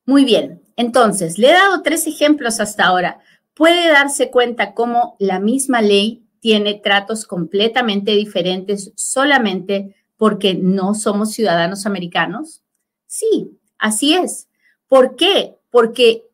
Muy 0.06 0.26
bien, 0.26 0.62
entonces, 0.76 1.38
le 1.38 1.50
he 1.50 1.54
dado 1.54 1.84
tres 1.84 2.08
ejemplos 2.08 2.60
hasta 2.60 2.86
ahora. 2.86 3.20
Puede 3.54 3.90
darse 3.90 4.32
cuenta 4.32 4.74
cómo 4.74 5.16
la 5.20 5.40
misma 5.40 5.82
ley 5.82 6.26
tiene 6.40 6.74
tratos 6.74 7.26
completamente 7.28 8.12
diferentes 8.14 8.92
solamente 8.96 9.96
porque 10.18 10.56
no 10.56 10.96
somos 10.96 11.34
ciudadanos 11.34 11.86
americanos. 11.86 12.64
Sí, 13.06 13.60
así 13.78 14.16
es. 14.16 14.48
¿Por 14.88 15.16
qué? 15.16 15.56
Porque 15.70 16.26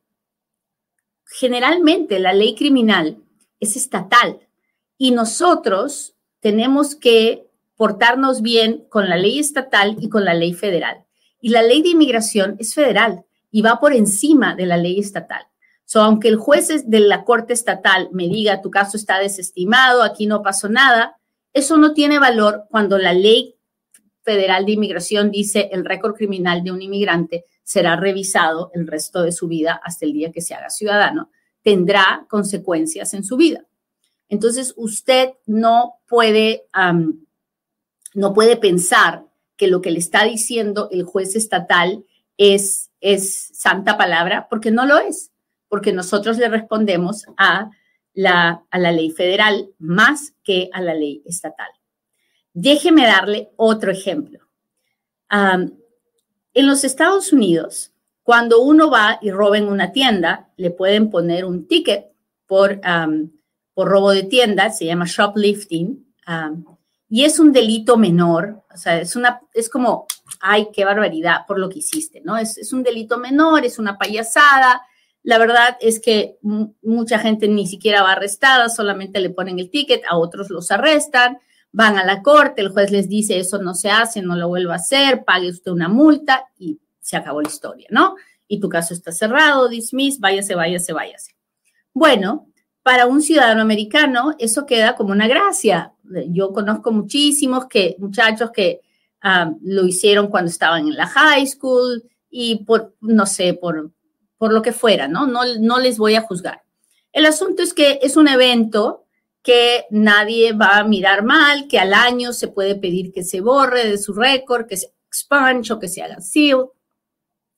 generalmente 1.26 2.20
la 2.20 2.34
ley 2.34 2.56
criminal 2.56 3.18
es 3.60 3.76
estatal 3.76 4.47
y 4.98 5.12
nosotros 5.12 6.16
tenemos 6.40 6.96
que 6.96 7.48
portarnos 7.76 8.42
bien 8.42 8.86
con 8.90 9.08
la 9.08 9.18
ley 9.18 9.40
estatal 9.40 9.96
y 10.00 10.10
con 10.10 10.26
la 10.26 10.34
ley 10.34 10.54
federal. 10.54 11.06
Y 11.40 11.50
la 11.50 11.62
ley 11.62 11.84
de 11.84 11.90
inmigración 11.90 12.56
es 12.60 12.74
federal 12.74 13.24
y 13.52 13.62
va 13.62 13.80
por 13.80 13.94
encima 13.94 14.56
de 14.56 14.66
la 14.66 14.78
ley 14.78 15.00
estatal. 15.00 15.46
So, 15.86 16.02
aunque 16.02 16.28
el 16.28 16.36
juez 16.36 16.68
de 16.90 17.00
la 17.00 17.24
corte 17.24 17.54
estatal 17.54 18.10
me 18.12 18.28
diga 18.28 18.62
tu 18.62 18.70
caso 18.70 18.98
está 18.98 19.20
desestimado, 19.20 20.04
aquí 20.04 20.26
no 20.26 20.42
pasó 20.42 20.68
nada, 20.68 21.18
eso 21.54 21.78
no 21.78 21.94
tiene 21.94 22.20
valor 22.20 22.66
cuando 22.70 22.98
la 22.98 23.14
ley 23.14 23.56
federal 24.22 24.66
de 24.66 24.74
inmigración 24.74 25.32
dice 25.32 25.70
el 25.72 25.86
récord 25.86 26.14
criminal 26.16 26.62
de 26.64 26.72
un 26.72 26.82
inmigrante 26.82 27.46
será 27.64 27.96
revisado 27.96 28.72
el 28.74 28.86
resto 28.86 29.22
de 29.22 29.32
su 29.32 29.48
vida 29.48 29.80
hasta 29.82 30.06
el 30.06 30.12
día 30.12 30.32
que 30.32 30.42
se 30.42 30.54
haga 30.54 30.70
ciudadano. 30.70 31.32
Tendrá 31.62 32.26
consecuencias 32.30 33.14
en 33.14 33.24
su 33.24 33.38
vida. 33.38 33.66
Entonces, 34.30 34.74
usted 34.76 35.32
no 35.46 36.00
puede, 36.08 36.66
no 38.14 38.34
puede 38.34 38.58
pensar 38.58 39.26
que 39.56 39.68
lo 39.68 39.82
que 39.82 39.92
le 39.92 40.00
está 40.00 40.24
diciendo 40.24 40.90
el 40.92 41.04
juez 41.04 41.36
estatal 41.36 42.06
es, 42.38 42.92
es 43.02 43.50
santa 43.54 43.98
palabra, 43.98 44.48
porque 44.50 44.72
no 44.72 44.86
lo 44.86 44.98
es, 44.98 45.32
porque 45.70 45.94
nosotros 45.94 46.38
le 46.38 46.50
respondemos 46.50 47.26
a 47.38 47.72
la, 48.14 48.64
a 48.70 48.80
la 48.80 48.92
ley 48.92 49.12
federal 49.12 49.70
más 49.80 50.34
que 50.44 50.70
a 50.74 50.82
la 50.82 50.94
ley 50.94 51.22
estatal. 51.26 51.70
Déjeme 52.54 53.06
darle 53.06 53.52
otro 53.56 53.92
ejemplo. 53.92 54.40
en 55.30 56.68
los 56.68 56.84
Estados 56.84 57.32
Unidos, 57.32 57.94
cuando 58.24 58.62
uno 58.62 58.90
va 58.90 59.20
y 59.22 59.32
roba 59.32 59.58
en 59.58 59.68
una 59.68 59.92
tienda, 59.92 60.50
le 60.58 60.72
pueden 60.72 61.10
poner 61.10 61.46
un 61.46 61.68
ticket 61.68 62.08
por 62.48 62.82
por 63.78 63.90
robo 63.90 64.10
de 64.10 64.24
tienda, 64.24 64.72
se 64.72 64.86
llama 64.86 65.06
shoplifting, 65.08 66.04
y 67.10 67.26
es 67.26 67.38
un 67.38 67.52
delito 67.54 67.96
menor, 67.96 68.64
o 68.74 68.76
sea, 68.76 69.00
es, 69.00 69.16
una, 69.16 69.40
es 69.54 69.70
como, 69.70 70.08
ay, 70.40 70.70
qué 70.74 70.84
barbaridad 70.84 71.42
por 71.48 71.60
lo 71.60 71.70
que 71.70 71.78
hiciste, 71.78 72.20
¿no? 72.26 72.40
Es, 72.40 72.58
es 72.58 72.74
un 72.74 72.82
delito 72.82 73.20
menor, 73.20 73.66
es 73.66 73.78
una 73.78 74.00
payasada. 74.00 74.82
La 75.22 75.38
verdad 75.38 75.78
es 75.80 76.00
que 76.00 76.40
mucha 76.82 77.20
gente 77.20 77.48
ni 77.48 77.68
siquiera 77.68 78.02
va 78.02 78.14
arrestada, 78.14 78.68
solamente 78.70 79.20
le 79.20 79.30
ponen 79.30 79.60
el 79.60 79.70
ticket, 79.70 80.02
a 80.10 80.18
otros 80.18 80.50
los 80.50 80.72
arrestan, 80.72 81.38
van 81.72 82.00
a 82.00 82.04
la 82.04 82.24
corte, 82.24 82.64
el 82.64 82.70
juez 82.70 82.90
les 82.90 83.08
dice 83.08 83.38
eso 83.38 83.60
no 83.60 83.76
se 83.76 83.92
hace, 83.92 84.24
no 84.24 84.36
lo 84.36 84.48
vuelva 84.48 84.74
a 84.74 84.78
hacer, 84.78 85.24
pague 85.24 85.52
usted 85.52 85.70
una 85.70 85.88
multa 85.88 86.46
y 86.58 86.80
se 87.00 87.16
acabó 87.16 87.44
la 87.44 87.50
historia, 87.50 87.88
¿no? 87.92 88.16
Y 88.48 88.60
tu 88.60 88.70
caso 88.70 88.96
está 88.96 89.12
cerrado, 89.12 89.70
dismiss, 89.70 90.20
váyase, 90.20 90.56
váyase, 90.56 90.94
váyase. 90.94 91.36
Bueno, 91.94 92.48
para 92.88 93.06
un 93.06 93.22
ciudadano 93.22 93.62
americano 93.62 94.34
eso 94.40 94.66
queda 94.66 94.96
como 94.96 95.12
una 95.12 95.28
gracia. 95.28 95.92
Yo 96.30 96.54
conozco 96.54 96.94
muchísimos 96.94 97.66
que, 97.66 97.98
muchachos 98.00 98.50
que 98.52 98.80
ah, 99.22 99.52
lo 99.62 99.86
hicieron 99.86 100.28
cuando 100.28 100.50
estaban 100.50 100.88
en 100.88 100.96
la 100.96 101.06
high 101.06 101.46
school 101.46 102.02
y 102.30 102.64
por, 102.64 102.96
no 103.02 103.26
sé, 103.26 103.56
por, 103.56 103.92
por 104.38 104.54
lo 104.54 104.62
que 104.62 104.72
fuera, 104.72 105.10
¿no? 105.10 105.28
¿no? 105.28 105.42
No 105.60 105.80
les 105.80 105.98
voy 105.98 106.16
a 106.16 106.22
juzgar. 106.22 106.64
El 107.12 107.26
asunto 107.26 107.62
es 107.62 107.74
que 107.74 108.00
es 108.02 108.16
un 108.16 108.30
evento 108.30 109.04
que 109.44 109.84
nadie 109.90 110.54
va 110.54 110.78
a 110.78 110.86
mirar 110.86 111.26
mal, 111.26 111.68
que 111.68 111.80
al 111.80 111.94
año 111.94 112.32
se 112.32 112.48
puede 112.48 112.76
pedir 112.76 113.12
que 113.12 113.26
se 113.26 113.42
borre 113.42 113.86
de 113.86 113.98
su 113.98 114.14
récord, 114.14 114.66
que 114.66 114.78
se 114.78 114.94
expunge 115.10 115.74
o 115.74 115.80
que 115.80 115.90
se 115.90 116.04
haga 116.04 116.22
seal. 116.22 116.68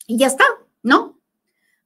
Y 0.08 0.18
ya 0.18 0.26
está, 0.26 0.46
¿no? 0.82 1.20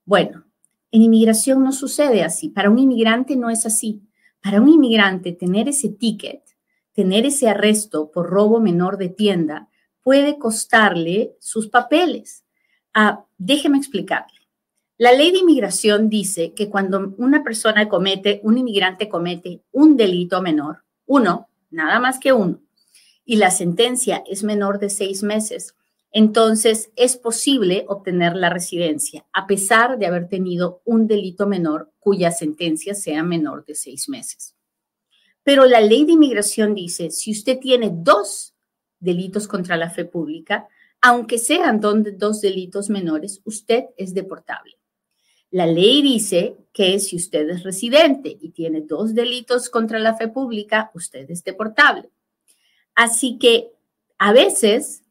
Bueno, 0.06 0.46
en 0.94 1.02
inmigración 1.02 1.64
no 1.64 1.72
sucede 1.72 2.24
así. 2.24 2.50
Para 2.50 2.70
un 2.70 2.78
inmigrante 2.78 3.36
no 3.36 3.50
es 3.50 3.66
así. 3.66 4.04
Para 4.44 4.62
un 4.62 4.70
inmigrante 4.70 5.32
tener 5.32 5.68
ese 5.68 5.90
ticket, 5.90 6.44
tener 6.94 7.26
ese 7.26 7.50
arresto 7.50 8.12
por 8.12 8.30
robo 8.30 8.60
menor 8.60 8.98
de 8.98 9.10
tienda, 9.10 9.70
puede 10.04 10.38
costarle 10.38 11.36
sus 11.40 11.68
papeles. 11.68 12.46
Ah, 12.94 13.26
déjeme 13.40 13.80
explicarle. 13.80 14.38
La 15.00 15.14
ley 15.14 15.32
de 15.32 15.40
inmigración 15.40 16.10
dice 16.10 16.54
que 16.54 16.70
cuando 16.70 17.16
una 17.18 17.44
persona 17.44 17.90
comete, 17.90 18.40
un 18.44 18.60
inmigrante 18.60 19.10
comete 19.10 19.64
un 19.72 19.98
delito 19.98 20.44
menor, 20.44 20.84
uno, 21.08 21.50
nada 21.72 22.00
más 22.00 22.20
que 22.20 22.34
uno, 22.34 22.62
y 23.26 23.38
la 23.38 23.50
sentencia 23.50 24.24
es 24.30 24.44
menor 24.44 24.78
de 24.78 24.92
seis 24.92 25.24
meses, 25.24 25.74
entonces 26.14 26.92
es 26.96 27.18
posible 27.18 27.86
obtener 27.90 28.36
la 28.36 28.52
residencia, 28.52 29.26
a 29.34 29.48
pesar 29.48 29.98
de 29.98 30.06
haber 30.06 30.30
tenido 30.30 30.82
un 30.86 31.08
delito 31.08 31.48
menor 31.48 31.92
cuya 32.00 32.32
sentencia 32.32 32.94
sea 32.94 33.24
menor 33.24 33.66
de 33.66 33.74
seis 33.74 34.08
meses. 34.08 34.56
Pero 35.42 35.66
la 35.66 35.82
ley 35.82 36.06
de 36.06 36.14
inmigración 36.14 36.76
dice, 36.76 37.10
si 37.10 37.32
usted 37.32 37.58
tiene 37.60 37.90
dos 37.92 38.54
delitos 39.00 39.48
contra 39.48 39.76
la 39.76 39.90
fe 39.90 40.06
pública, 40.06 40.68
aunque 41.02 41.40
sean 41.40 41.82
dos 41.82 42.42
delitos 42.42 42.92
menores, 42.92 43.42
usted 43.44 43.86
es 43.98 44.14
deportable. 44.14 44.78
La 45.50 45.66
ley 45.66 46.02
dice 46.04 46.56
que 46.72 47.00
si 47.00 47.16
usted 47.16 47.50
es 47.50 47.64
residente 47.64 48.38
y 48.40 48.50
tiene 48.50 48.82
dos 48.82 49.16
delitos 49.16 49.70
contra 49.70 49.98
la 49.98 50.16
fe 50.16 50.28
pública, 50.28 50.92
usted 50.94 51.30
es 51.30 51.44
deportable. 51.44 52.10
Así 52.96 53.38
que 53.40 53.72
a 54.20 54.32
veces 54.32 55.04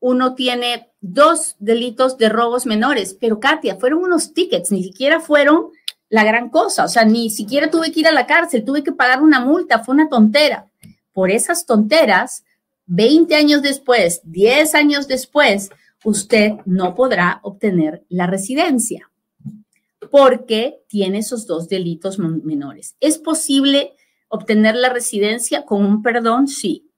uno 0.00 0.34
tiene 0.34 0.90
dos 1.00 1.56
delitos 1.58 2.18
de 2.18 2.30
robos 2.30 2.66
menores, 2.66 3.16
pero 3.18 3.38
Katia, 3.38 3.76
fueron 3.76 4.02
unos 4.02 4.32
tickets, 4.32 4.72
ni 4.72 4.82
siquiera 4.82 5.20
fueron 5.20 5.70
la 6.08 6.24
gran 6.24 6.48
cosa, 6.48 6.84
o 6.84 6.88
sea, 6.88 7.04
ni 7.04 7.30
siquiera 7.30 7.70
tuve 7.70 7.92
que 7.92 8.00
ir 8.00 8.08
a 8.08 8.12
la 8.12 8.26
cárcel, 8.26 8.64
tuve 8.64 8.82
que 8.82 8.92
pagar 8.92 9.22
una 9.22 9.40
multa, 9.40 9.84
fue 9.84 9.94
una 9.94 10.08
tontera. 10.08 10.66
Por 11.12 11.30
esas 11.30 11.66
tonteras, 11.66 12.44
20 12.86 13.34
años 13.36 13.62
después, 13.62 14.20
10 14.24 14.74
años 14.74 15.06
después, 15.06 15.70
usted 16.02 16.54
no 16.64 16.94
podrá 16.94 17.40
obtener 17.42 18.04
la 18.08 18.26
residencia 18.26 19.10
porque 20.10 20.82
tiene 20.88 21.18
esos 21.18 21.46
dos 21.46 21.68
delitos 21.68 22.18
menores. 22.18 22.96
¿Es 23.00 23.18
posible 23.18 23.94
obtener 24.28 24.74
la 24.74 24.88
residencia 24.88 25.64
con 25.64 25.84
un 25.84 26.02
perdón? 26.02 26.48
Sí, 26.48 26.90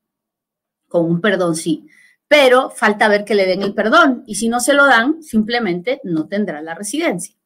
con 0.88 1.04
un 1.04 1.20
perdón 1.20 1.56
sí, 1.56 1.86
pero 2.32 2.70
falta 2.70 3.08
ver 3.08 3.26
que 3.26 3.34
le 3.34 3.44
den 3.44 3.60
el 3.60 3.74
perdón 3.74 4.24
y 4.26 4.36
si 4.36 4.48
no 4.48 4.58
se 4.58 4.72
lo 4.72 4.86
dan, 4.86 5.22
simplemente 5.22 6.00
no 6.02 6.28
tendrá 6.28 6.62
la 6.62 6.74
residencia. 6.74 7.36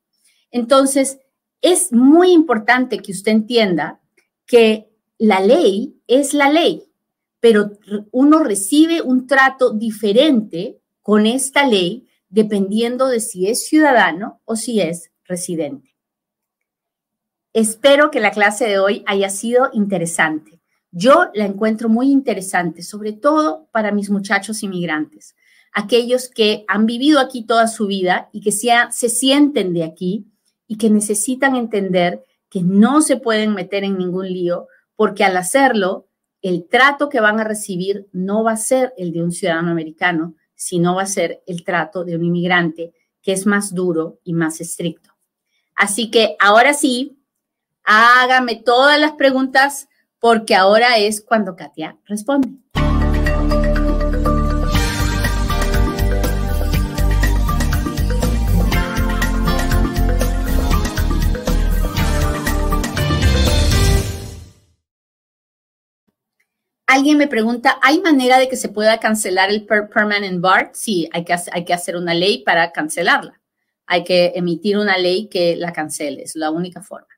Entonces, 0.52 1.18
es 1.60 1.92
muy 1.92 2.30
importante 2.30 3.00
que 3.00 3.10
usted 3.10 3.32
entienda 3.32 4.00
que 4.46 4.88
la 5.18 5.40
ley 5.40 6.00
es 6.06 6.34
la 6.34 6.50
ley, 6.50 6.84
pero 7.40 7.72
uno 8.12 8.38
recibe 8.38 9.02
un 9.02 9.26
trato 9.26 9.72
diferente 9.72 10.80
con 11.02 11.26
esta 11.26 11.66
ley 11.66 12.06
dependiendo 12.28 13.08
de 13.08 13.18
si 13.18 13.48
es 13.48 13.66
ciudadano 13.66 14.40
o 14.44 14.54
si 14.54 14.80
es 14.80 15.10
residente. 15.24 15.96
Espero 17.52 18.12
que 18.12 18.20
la 18.20 18.30
clase 18.30 18.68
de 18.68 18.78
hoy 18.78 19.02
haya 19.08 19.30
sido 19.30 19.68
interesante. 19.72 20.55
Yo 20.98 21.26
la 21.34 21.44
encuentro 21.44 21.90
muy 21.90 22.10
interesante, 22.10 22.82
sobre 22.82 23.12
todo 23.12 23.68
para 23.70 23.92
mis 23.92 24.08
muchachos 24.08 24.62
inmigrantes, 24.62 25.36
aquellos 25.70 26.30
que 26.30 26.64
han 26.68 26.86
vivido 26.86 27.20
aquí 27.20 27.44
toda 27.44 27.68
su 27.68 27.86
vida 27.86 28.30
y 28.32 28.40
que 28.40 28.50
se, 28.50 28.70
se 28.92 29.10
sienten 29.10 29.74
de 29.74 29.84
aquí 29.84 30.24
y 30.66 30.78
que 30.78 30.88
necesitan 30.88 31.54
entender 31.54 32.24
que 32.48 32.62
no 32.62 33.02
se 33.02 33.18
pueden 33.18 33.52
meter 33.52 33.84
en 33.84 33.98
ningún 33.98 34.26
lío 34.26 34.68
porque 34.94 35.22
al 35.22 35.36
hacerlo, 35.36 36.08
el 36.40 36.66
trato 36.66 37.10
que 37.10 37.20
van 37.20 37.40
a 37.40 37.44
recibir 37.44 38.08
no 38.12 38.42
va 38.42 38.52
a 38.52 38.56
ser 38.56 38.94
el 38.96 39.12
de 39.12 39.22
un 39.22 39.32
ciudadano 39.32 39.72
americano, 39.72 40.34
sino 40.54 40.94
va 40.94 41.02
a 41.02 41.06
ser 41.06 41.42
el 41.46 41.62
trato 41.62 42.04
de 42.04 42.16
un 42.16 42.24
inmigrante 42.24 42.94
que 43.20 43.32
es 43.32 43.44
más 43.44 43.74
duro 43.74 44.20
y 44.24 44.32
más 44.32 44.62
estricto. 44.62 45.10
Así 45.74 46.10
que 46.10 46.36
ahora 46.40 46.72
sí, 46.72 47.22
hágame 47.84 48.56
todas 48.56 48.98
las 48.98 49.12
preguntas 49.12 49.90
porque 50.26 50.56
ahora 50.56 50.96
es 50.98 51.20
cuando 51.20 51.54
Katia 51.54 51.96
responde. 52.04 52.48
Alguien 66.88 67.18
me 67.18 67.28
pregunta, 67.28 67.78
¿hay 67.80 68.00
manera 68.00 68.38
de 68.38 68.48
que 68.48 68.56
se 68.56 68.68
pueda 68.68 68.98
cancelar 68.98 69.50
el 69.50 69.64
permanent 69.64 70.40
bar? 70.40 70.72
Sí, 70.74 71.08
hay 71.12 71.24
que, 71.24 71.36
hay 71.52 71.64
que 71.64 71.72
hacer 71.72 71.96
una 71.96 72.14
ley 72.14 72.42
para 72.42 72.72
cancelarla 72.72 73.40
hay 73.86 74.02
que 74.02 74.32
emitir 74.34 74.76
una 74.78 74.98
ley 74.98 75.28
que 75.28 75.54
la 75.54 75.72
cancele, 75.72 76.22
es 76.24 76.34
la 76.34 76.50
única 76.50 76.82
forma. 76.82 77.15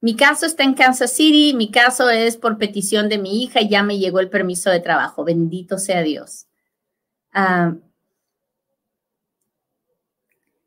Mi 0.00 0.16
caso 0.16 0.46
está 0.46 0.64
en 0.64 0.74
Kansas 0.74 1.12
City, 1.12 1.54
mi 1.54 1.70
caso 1.70 2.08
es 2.08 2.36
por 2.36 2.58
petición 2.58 3.08
de 3.08 3.18
mi 3.18 3.42
hija 3.42 3.60
y 3.60 3.68
ya 3.68 3.82
me 3.82 3.98
llegó 3.98 4.20
el 4.20 4.30
permiso 4.30 4.70
de 4.70 4.80
trabajo, 4.80 5.24
bendito 5.24 5.78
sea 5.78 6.02
Dios. 6.02 6.46
Ah, 7.32 7.74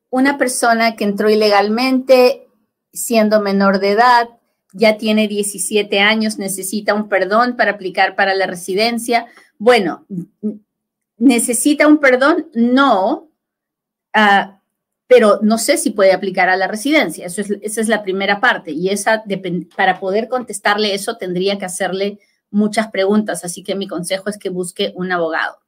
una 0.09 0.37
persona 0.37 0.95
que 0.95 1.03
entró 1.03 1.29
ilegalmente 1.29 2.47
siendo 2.91 3.41
menor 3.41 3.79
de 3.79 3.91
edad, 3.91 4.29
ya 4.71 4.97
tiene 4.97 5.27
17 5.27 5.99
años, 5.99 6.37
necesita 6.37 6.93
un 6.93 7.09
perdón 7.09 7.55
para 7.55 7.71
aplicar 7.71 8.15
para 8.15 8.35
la 8.35 8.45
residencia. 8.45 9.25
Bueno, 9.57 10.05
¿Necesita 11.23 11.87
un 11.87 11.99
perdón? 11.99 12.49
No, 12.53 13.29
ah, 14.13 14.59
pero 15.13 15.39
no 15.43 15.59
sé 15.59 15.77
si 15.77 15.91
puede 15.91 16.11
aplicar 16.11 16.49
a 16.49 16.57
la 16.57 16.67
residencia. 16.67 17.27
Esa 17.27 17.43
es 17.61 17.87
la 17.87 18.01
primera 18.01 18.39
parte 18.39 18.71
y 18.71 18.89
esa, 18.89 19.23
para 19.75 19.99
poder 19.99 20.27
contestarle 20.27 20.95
eso 20.95 21.17
tendría 21.17 21.59
que 21.59 21.65
hacerle 21.65 22.17
muchas 22.49 22.87
preguntas, 22.87 23.45
así 23.45 23.63
que 23.63 23.75
mi 23.75 23.87
consejo 23.87 24.29
es 24.31 24.39
que 24.39 24.49
busque 24.49 24.91
un 24.95 25.11
abogado. 25.11 25.59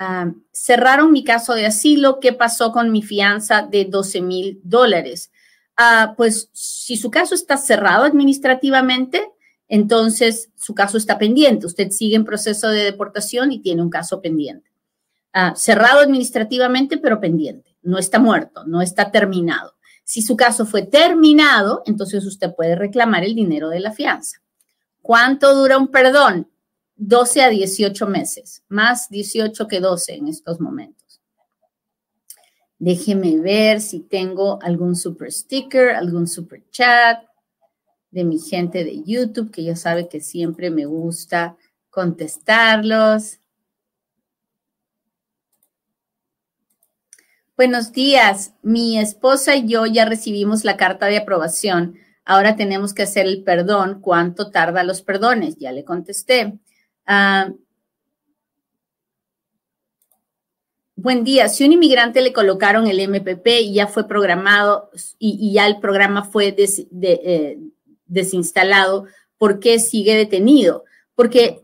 Ah, 0.00 0.32
cerraron 0.52 1.12
mi 1.12 1.22
caso 1.22 1.54
de 1.54 1.66
asilo. 1.66 2.18
¿Qué 2.18 2.32
pasó 2.32 2.72
con 2.72 2.90
mi 2.90 3.02
fianza 3.02 3.62
de 3.62 3.84
12 3.84 4.20
mil 4.20 4.60
dólares? 4.64 5.30
Ah, 5.76 6.14
pues 6.16 6.50
si 6.52 6.96
su 6.96 7.12
caso 7.12 7.36
está 7.36 7.56
cerrado 7.56 8.04
administrativamente, 8.04 9.30
entonces 9.68 10.50
su 10.56 10.74
caso 10.74 10.98
está 10.98 11.18
pendiente. 11.18 11.66
Usted 11.66 11.90
sigue 11.90 12.16
en 12.16 12.24
proceso 12.24 12.68
de 12.68 12.82
deportación 12.82 13.52
y 13.52 13.60
tiene 13.60 13.82
un 13.82 13.90
caso 13.90 14.20
pendiente. 14.20 14.72
Ah, 15.32 15.54
cerrado 15.54 16.00
administrativamente, 16.00 16.98
pero 16.98 17.20
pendiente. 17.20 17.73
No 17.84 17.98
está 17.98 18.18
muerto, 18.18 18.64
no 18.66 18.82
está 18.82 19.12
terminado. 19.12 19.74
Si 20.02 20.20
su 20.20 20.36
caso 20.36 20.66
fue 20.66 20.82
terminado, 20.82 21.82
entonces 21.86 22.26
usted 22.26 22.54
puede 22.54 22.74
reclamar 22.74 23.24
el 23.24 23.34
dinero 23.34 23.68
de 23.68 23.80
la 23.80 23.92
fianza. 23.92 24.38
¿Cuánto 25.00 25.54
dura 25.54 25.78
un 25.78 25.88
perdón? 25.88 26.50
12 26.96 27.42
a 27.42 27.48
18 27.48 28.06
meses, 28.06 28.62
más 28.68 29.08
18 29.08 29.68
que 29.68 29.80
12 29.80 30.14
en 30.14 30.28
estos 30.28 30.60
momentos. 30.60 31.22
Déjeme 32.78 33.38
ver 33.38 33.80
si 33.80 34.00
tengo 34.00 34.58
algún 34.62 34.94
super 34.94 35.32
sticker, 35.32 35.90
algún 35.90 36.26
super 36.26 36.62
chat 36.70 37.24
de 38.10 38.24
mi 38.24 38.38
gente 38.38 38.84
de 38.84 39.02
YouTube, 39.02 39.50
que 39.50 39.64
ya 39.64 39.74
sabe 39.74 40.08
que 40.08 40.20
siempre 40.20 40.70
me 40.70 40.84
gusta 40.84 41.56
contestarlos. 41.90 43.38
Buenos 47.56 47.92
días, 47.92 48.52
mi 48.62 48.98
esposa 48.98 49.54
y 49.54 49.68
yo 49.68 49.86
ya 49.86 50.04
recibimos 50.04 50.64
la 50.64 50.76
carta 50.76 51.06
de 51.06 51.18
aprobación. 51.18 51.96
Ahora 52.24 52.56
tenemos 52.56 52.92
que 52.94 53.04
hacer 53.04 53.26
el 53.26 53.44
perdón. 53.44 54.00
¿Cuánto 54.00 54.50
tarda 54.50 54.82
los 54.82 55.02
perdones? 55.02 55.56
Ya 55.58 55.70
le 55.70 55.84
contesté. 55.84 56.58
Ah, 57.06 57.52
buen 60.96 61.22
día. 61.22 61.48
Si 61.48 61.64
un 61.64 61.70
inmigrante 61.70 62.22
le 62.22 62.32
colocaron 62.32 62.88
el 62.88 62.98
MPP 62.98 63.46
y 63.60 63.74
ya 63.74 63.86
fue 63.86 64.08
programado 64.08 64.90
y, 65.20 65.52
ya 65.52 65.68
el 65.68 65.78
programa 65.78 66.24
fue 66.24 66.56
eh, 66.58 67.58
desinstalado, 68.06 69.06
¿por 69.38 69.60
qué 69.60 69.78
sigue 69.78 70.16
detenido? 70.16 70.82
Porque 71.14 71.62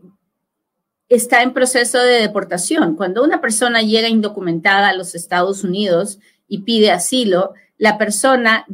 está 1.15 1.43
en 1.43 1.53
proceso 1.53 1.99
de 1.99 2.21
deportación. 2.21 2.95
Cuando 2.95 3.23
una 3.23 3.41
persona 3.41 3.81
llega 3.81 4.07
indocumentada 4.07 4.89
a 4.89 4.95
los 4.95 5.13
Estados 5.15 5.63
Unidos 5.63 6.19
y 6.47 6.59
pide 6.59 6.91
asilo, 6.91 7.53
la 7.77 7.97
persona 7.97 8.65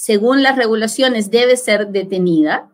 según 0.00 0.42
las 0.42 0.56
regulaciones, 0.56 1.30
debe 1.30 1.58
ser 1.58 1.88
detenida 1.88 2.70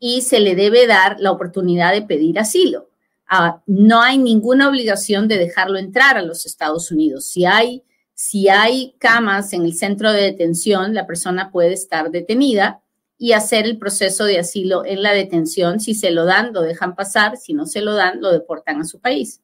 y 0.00 0.22
se 0.22 0.40
le 0.40 0.56
debe 0.56 0.88
dar 0.88 1.20
la 1.20 1.30
oportunidad 1.30 1.92
de 1.92 2.02
pedir 2.02 2.40
asilo. 2.40 2.90
Ah, 3.28 3.62
no 3.66 4.02
hay 4.02 4.18
ninguna 4.18 4.68
obligación 4.68 5.28
de 5.28 5.38
dejarlo 5.38 5.78
entrar 5.78 6.16
a 6.16 6.22
los 6.22 6.46
Estados 6.46 6.90
Unidos. 6.90 7.26
Si 7.26 7.44
hay, 7.44 7.84
si 8.12 8.48
hay 8.48 8.96
camas 8.98 9.52
en 9.52 9.62
el 9.62 9.76
centro 9.76 10.10
de 10.10 10.22
detención, 10.22 10.94
la 10.94 11.06
persona 11.06 11.52
puede 11.52 11.74
estar 11.74 12.10
detenida 12.10 12.82
y 13.18 13.32
hacer 13.32 13.64
el 13.64 13.78
proceso 13.78 14.24
de 14.24 14.38
asilo 14.38 14.84
en 14.84 15.02
la 15.02 15.12
detención. 15.12 15.80
Si 15.80 15.94
se 15.94 16.10
lo 16.10 16.24
dan, 16.24 16.52
lo 16.52 16.62
dejan 16.62 16.94
pasar. 16.94 17.36
Si 17.36 17.54
no 17.54 17.66
se 17.66 17.80
lo 17.80 17.94
dan, 17.94 18.20
lo 18.20 18.32
deportan 18.32 18.80
a 18.80 18.84
su 18.84 19.00
país. 19.00 19.40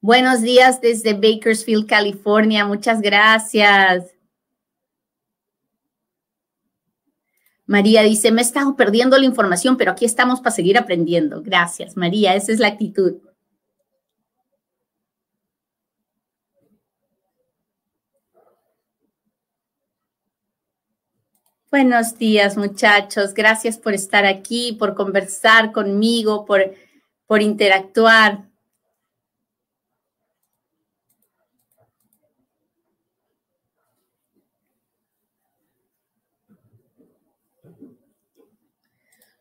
Buenos 0.00 0.42
días 0.42 0.80
desde 0.80 1.12
Bakersfield, 1.12 1.86
California. 1.86 2.64
Muchas 2.64 3.00
gracias. 3.00 4.14
María 7.66 8.02
dice, 8.02 8.32
me 8.32 8.40
he 8.40 8.44
estado 8.44 8.76
perdiendo 8.76 9.18
la 9.18 9.26
información, 9.26 9.76
pero 9.76 9.90
aquí 9.90 10.06
estamos 10.06 10.40
para 10.40 10.54
seguir 10.54 10.78
aprendiendo. 10.78 11.42
Gracias, 11.42 11.96
María, 11.98 12.34
esa 12.34 12.52
es 12.52 12.60
la 12.60 12.68
actitud. 12.68 13.16
Buenos 21.70 22.16
días, 22.16 22.56
muchachos. 22.56 23.34
Gracias 23.34 23.76
por 23.76 23.92
estar 23.92 24.24
aquí, 24.24 24.72
por 24.78 24.94
conversar 24.94 25.70
conmigo, 25.70 26.46
por, 26.46 26.74
por 27.26 27.42
interactuar. 27.42 28.48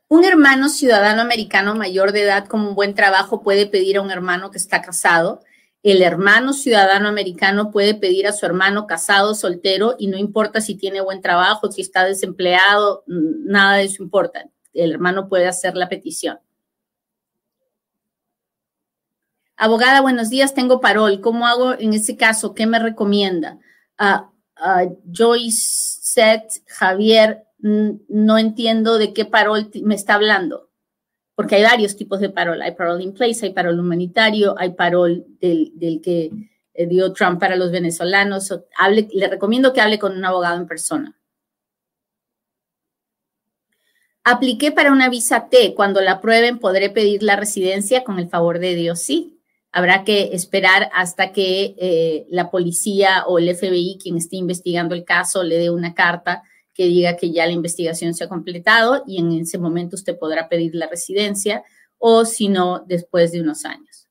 Un 0.09 0.25
hermano 0.25 0.67
ciudadano 0.67 1.21
americano 1.21 1.75
mayor 1.75 2.11
de 2.11 2.23
edad 2.23 2.45
con 2.47 2.59
un 2.59 2.75
buen 2.75 2.93
trabajo 2.93 3.41
puede 3.41 3.67
pedir 3.67 3.95
a 3.95 4.01
un 4.01 4.11
hermano 4.11 4.51
que 4.51 4.57
está 4.57 4.81
casado. 4.81 5.39
El 5.88 6.02
hermano 6.02 6.52
ciudadano 6.52 7.08
americano 7.08 7.71
puede 7.71 7.95
pedir 7.95 8.28
a 8.28 8.34
su 8.34 8.45
hermano 8.45 8.88
casado, 8.88 9.34
soltero, 9.34 9.95
y 9.97 10.08
no 10.08 10.17
importa 10.17 10.60
si 10.60 10.76
tiene 10.76 11.00
buen 11.00 11.21
trabajo, 11.21 11.71
si 11.71 11.80
está 11.80 12.04
desempleado, 12.04 13.06
nada 13.08 13.78
de 13.78 13.86
eso 13.86 14.04
importa. 14.04 14.50
El 14.73 14.91
hermano 14.91 15.30
puede 15.30 15.47
hacer 15.47 15.78
la 15.78 15.88
petición. 15.88 16.41
Abogada, 19.56 20.02
buenos 20.02 20.30
días, 20.30 20.54
tengo 20.54 20.82
parol. 20.82 21.21
¿Cómo 21.21 21.47
hago 21.47 21.71
en 21.80 21.93
ese 21.93 22.17
caso? 22.17 22.54
¿Qué 22.54 22.67
me 22.67 22.80
recomienda? 22.80 23.58
Uh, 23.97 24.93
Joyce, 25.10 26.00
Seth, 26.02 26.63
Javier, 26.67 27.45
no 27.60 28.38
entiendo 28.38 28.97
de 28.97 29.13
qué 29.13 29.23
parol 29.23 29.71
me 29.84 29.95
está 29.95 30.15
hablando, 30.15 30.66
porque 31.38 31.54
hay 31.54 31.62
varios 31.62 31.95
tipos 31.95 32.19
de 32.19 32.32
parol. 32.32 32.63
Hay 32.63 32.71
parol 32.71 33.00
in 33.00 33.13
place, 33.13 33.45
hay 33.45 33.54
parol 33.54 33.80
humanitario, 33.80 34.56
hay 34.58 34.71
parol 34.71 35.23
del, 35.39 36.02
que 36.04 36.32
eh, 36.73 36.88
dio 36.88 37.13
Trump 37.13 37.39
para 37.39 37.56
los 37.56 37.71
venezolanos. 37.71 38.52
Hable, 38.76 39.08
le 39.13 39.28
recomiendo 39.28 39.71
que 39.71 39.80
hable 39.80 40.00
con 40.00 40.17
un 40.17 40.26
abogado 40.26 40.58
en 40.58 40.65
persona. 40.65 41.15
Apliqué 44.23 44.71
para 44.71 44.91
una 44.91 45.10
visa 45.10 45.47
T. 45.47 45.76
Cuando 45.76 46.02
la 46.02 46.13
aprueben, 46.13 46.58
podré 46.58 46.89
pedir 46.89 47.21
la 47.21 47.36
residencia 47.36 48.04
con 48.04 48.17
el 48.17 48.30
favor 48.30 48.58
de 48.58 48.73
Dios. 48.73 49.00
Sí, 49.00 49.39
habrá 49.71 50.04
que 50.04 50.32
esperar 50.34 50.89
hasta 50.91 51.34
que 51.34 51.76
eh, 51.78 52.26
la 52.32 52.50
policía 52.50 53.26
o 53.28 53.38
el 53.38 53.56
FBI, 53.56 54.00
quien 54.02 54.17
esté 54.17 54.38
investigando 54.38 54.95
el 54.95 55.06
caso, 55.06 55.43
le 55.43 55.60
dé 55.60 55.69
una 55.69 55.93
carta 55.93 56.41
que 56.77 56.85
diga 56.85 57.17
que 57.17 57.31
ya 57.31 57.47
la 57.47 57.53
investigación 57.53 58.13
se 58.13 58.23
ha 58.23 58.29
completado 58.29 59.03
y 59.07 59.17
en 59.19 59.31
ese 59.31 59.57
momento 59.57 59.95
usted 59.95 60.15
podrá 60.17 60.47
pedir 60.47 60.75
la 60.75 60.87
residencia 60.87 61.63
o 61.97 62.23
si 62.23 62.49
no, 62.49 62.85
después 62.87 63.31
de 63.31 63.41
unos 63.41 63.65
años. 63.65 64.07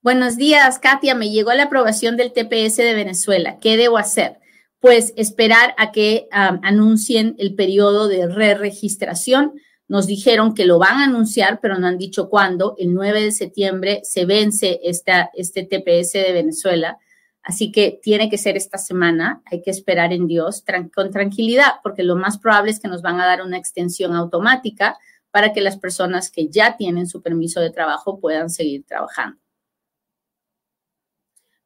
Buenos 0.00 0.36
días, 0.36 0.78
Katia. 0.78 1.16
Me 1.16 1.30
llegó 1.30 1.52
la 1.54 1.64
aprobación 1.64 2.16
del 2.16 2.32
TPS 2.32 2.76
de 2.76 2.94
Venezuela. 2.94 3.58
¿Qué 3.58 3.76
debo 3.76 3.98
hacer? 3.98 4.38
Pues 4.78 5.12
esperar 5.16 5.74
a 5.76 5.90
que 5.90 6.28
anuncien 6.30 7.34
el 7.38 7.56
periodo 7.56 8.06
de 8.06 8.28
re-registración. 8.28 9.54
Nos 9.88 10.06
dijeron 10.06 10.54
que 10.54 10.66
lo 10.66 10.78
van 10.78 11.00
a 11.00 11.04
anunciar, 11.04 11.58
pero 11.60 11.78
no 11.78 11.88
han 11.88 11.98
dicho 11.98 12.28
cuándo. 12.28 12.76
El 12.78 12.94
9 12.94 13.22
de 13.22 13.32
septiembre 13.32 14.00
se 14.04 14.24
vence 14.24 14.78
esta, 14.84 15.30
este 15.34 15.64
TPS 15.64 16.12
de 16.12 16.32
Venezuela. 16.32 16.98
Así 17.44 17.70
que 17.70 18.00
tiene 18.02 18.30
que 18.30 18.38
ser 18.38 18.56
esta 18.56 18.78
semana, 18.78 19.42
hay 19.44 19.60
que 19.60 19.70
esperar 19.70 20.14
en 20.14 20.26
Dios 20.26 20.64
con 20.94 21.10
tranquilidad, 21.10 21.74
porque 21.82 22.02
lo 22.02 22.16
más 22.16 22.38
probable 22.38 22.70
es 22.70 22.80
que 22.80 22.88
nos 22.88 23.02
van 23.02 23.20
a 23.20 23.26
dar 23.26 23.42
una 23.42 23.58
extensión 23.58 24.14
automática 24.14 24.98
para 25.30 25.52
que 25.52 25.60
las 25.60 25.76
personas 25.76 26.30
que 26.30 26.48
ya 26.48 26.78
tienen 26.78 27.06
su 27.06 27.20
permiso 27.20 27.60
de 27.60 27.70
trabajo 27.70 28.18
puedan 28.18 28.48
seguir 28.48 28.86
trabajando. 28.86 29.38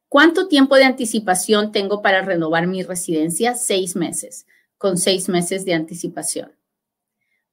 ¿Cuánto 0.09 0.49
tiempo 0.49 0.75
de 0.75 0.83
anticipación 0.83 1.71
tengo 1.71 2.01
para 2.01 2.23
renovar 2.23 2.67
mi 2.67 2.83
residencia? 2.83 3.55
Seis 3.55 3.95
meses, 3.95 4.47
con 4.77 4.97
seis 4.97 5.29
meses 5.29 5.63
de 5.63 5.75
anticipación. 5.75 6.51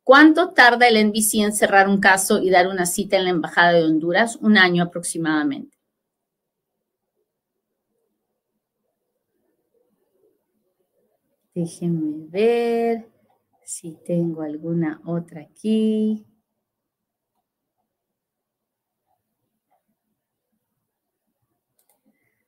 ¿Cuánto 0.03 0.51
tarda 0.51 0.89
el 0.89 1.09
NBC 1.09 1.35
en 1.45 1.53
cerrar 1.53 1.89
un 1.89 2.01
caso 2.01 2.43
y 2.43 2.51
dar 2.51 2.67
una 2.67 2.87
cita 2.87 3.19
en 3.19 3.25
la 3.25 3.31
Embajada 3.31 3.73
de 3.73 3.85
Honduras? 3.85 4.37
Un 4.37 4.57
año 4.57 4.83
aproximadamente. 4.83 5.76
Déjenme 11.57 12.29
ver 12.29 13.09
si 13.65 13.93
tengo 14.05 14.43
alguna 14.43 15.01
otra 15.07 15.41
aquí. 15.41 16.27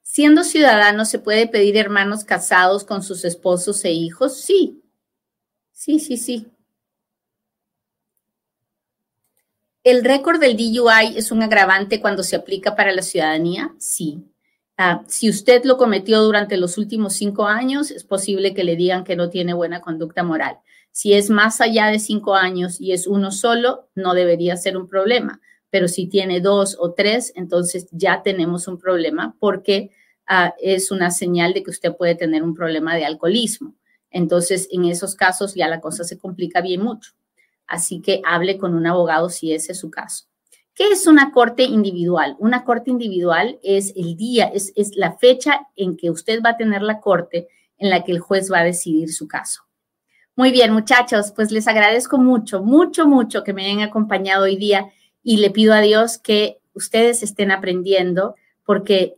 Siendo 0.03 0.45
ciudadano, 0.45 1.07
¿se 1.07 1.19
puede 1.19 1.47
pedir 1.47 1.79
hermanos 1.79 2.23
casados 2.25 2.85
con 2.85 3.03
sus 3.03 3.25
esposos 3.25 3.83
e 3.87 3.93
hijos? 3.93 4.39
Sí, 4.39 4.83
sí, 5.73 6.01
sí, 6.01 6.17
sí. 6.19 6.49
¿El 9.85 10.05
récord 10.05 10.39
del 10.39 10.57
DUI 10.57 11.17
es 11.17 11.33
un 11.33 11.43
agravante 11.43 12.01
cuando 12.01 12.23
se 12.23 12.37
aplica 12.37 12.77
para 12.77 12.93
la 12.93 13.03
ciudadanía? 13.03 13.75
Sí. 13.79 14.23
Ah, 14.81 15.03
si 15.09 15.29
usted 15.29 15.65
lo 15.65 15.77
cometió 15.77 16.23
durante 16.23 16.57
los 16.57 16.79
últimos 16.79 17.15
cinco 17.15 17.47
años, 17.47 17.91
es 17.91 18.05
posible 18.05 18.55
que 18.55 18.63
le 18.63 18.77
digan 18.77 19.03
que 19.03 19.17
no 19.17 19.29
tiene 19.29 19.53
buena 19.53 19.81
conducta 19.81 20.23
moral. 20.23 20.59
Si 20.93 21.15
es 21.15 21.31
más 21.31 21.61
allá 21.61 21.89
de 21.89 21.99
cinco 21.99 22.37
años 22.37 22.81
y 22.81 22.93
es 22.93 23.09
uno 23.09 23.33
solo, 23.33 23.89
no 23.97 24.15
debería 24.15 24.57
ser 24.57 24.77
un 24.77 24.87
problema. 24.87 25.41
Pero 25.71 25.89
si 25.89 26.07
tiene 26.07 26.41
dos 26.41 26.77
o 26.79 26.93
tres, 26.93 27.33
entonces 27.35 27.89
ya 27.91 28.23
tenemos 28.23 28.69
un 28.69 28.79
problema 28.79 29.35
porque 29.41 29.91
ah, 30.29 30.55
es 30.63 30.93
una 30.93 31.11
señal 31.11 31.55
de 31.55 31.65
que 31.65 31.71
usted 31.71 31.97
puede 31.97 32.15
tener 32.15 32.45
un 32.45 32.55
problema 32.55 32.95
de 32.95 33.05
alcoholismo. 33.05 33.75
Entonces, 34.13 34.69
en 34.71 34.85
esos 34.85 35.17
casos 35.17 35.57
ya 35.57 35.67
la 35.67 35.81
cosa 35.81 36.05
se 36.05 36.19
complica 36.19 36.61
bien 36.61 36.83
mucho. 36.83 37.15
Así 37.67 38.01
que 38.01 38.23
hable 38.25 38.59
con 38.59 38.75
un 38.75 38.87
abogado 38.87 39.29
si 39.29 39.53
ese 39.53 39.73
es 39.73 39.79
su 39.81 39.91
caso. 39.91 40.28
¿Qué 40.79 40.93
es 40.93 41.09
una 41.09 41.33
corte 41.33 41.65
individual? 41.65 42.37
Una 42.39 42.63
corte 42.63 42.89
individual 42.89 43.59
es 43.65 43.93
el 43.97 44.17
día, 44.17 44.45
es, 44.45 44.73
la 44.95 45.19
fecha 45.19 45.67
en 45.75 45.97
que 45.97 46.09
usted 46.09 46.41
va 46.41 46.51
a 46.51 46.57
tener 46.57 46.83
la 46.83 47.01
corte 47.01 47.49
en 47.79 47.91
la 47.91 48.05
que 48.05 48.13
el 48.13 48.21
juez 48.21 48.49
va 48.49 48.61
a 48.61 48.65
decidir 48.65 49.13
su 49.13 49.27
caso. 49.27 49.63
Muy 50.37 50.53
bien, 50.53 50.73
muchachos, 50.73 51.33
pues 51.35 51.51
les 51.51 51.67
agradezco 51.67 52.17
mucho, 52.19 52.63
mucho, 52.63 53.09
mucho 53.09 53.43
que 53.43 53.53
me 53.53 53.67
hayan 53.67 53.81
acompañado 53.81 54.45
hoy 54.45 54.55
día 54.55 54.89
y 55.21 55.39
le 55.39 55.51
pido 55.51 55.75
a 55.75 55.81
Dios 55.81 56.17
que 56.17 56.61
ustedes 56.75 57.25
estén 57.25 57.51
aprendiendo 57.51 58.37
porque 58.65 59.17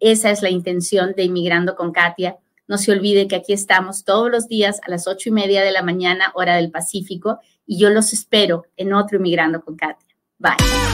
esa 0.00 0.30
es 0.30 0.40
la 0.40 0.48
intención 0.48 1.12
de 1.14 1.24
Inmigrando 1.24 1.76
con 1.76 1.92
Katia. 1.92 2.38
No 2.66 2.78
se 2.78 2.90
olvide 2.90 3.28
que 3.28 3.36
aquí 3.36 3.52
estamos 3.52 4.04
todos 4.04 4.30
los 4.30 4.48
días 4.48 4.80
a 4.82 4.90
las 4.90 5.06
ocho 5.06 5.28
y 5.28 5.32
media 5.32 5.62
de 5.62 5.72
la 5.72 5.82
mañana, 5.82 6.32
hora 6.34 6.56
del 6.56 6.70
Pacífico, 6.70 7.38
y 7.66 7.76
yo 7.76 7.90
los 7.90 8.14
espero 8.14 8.64
en 8.78 8.94
otro 8.94 9.18
Inmigrando 9.18 9.60
con 9.60 9.76
Katia. 9.76 10.08
Bye. 10.42 10.91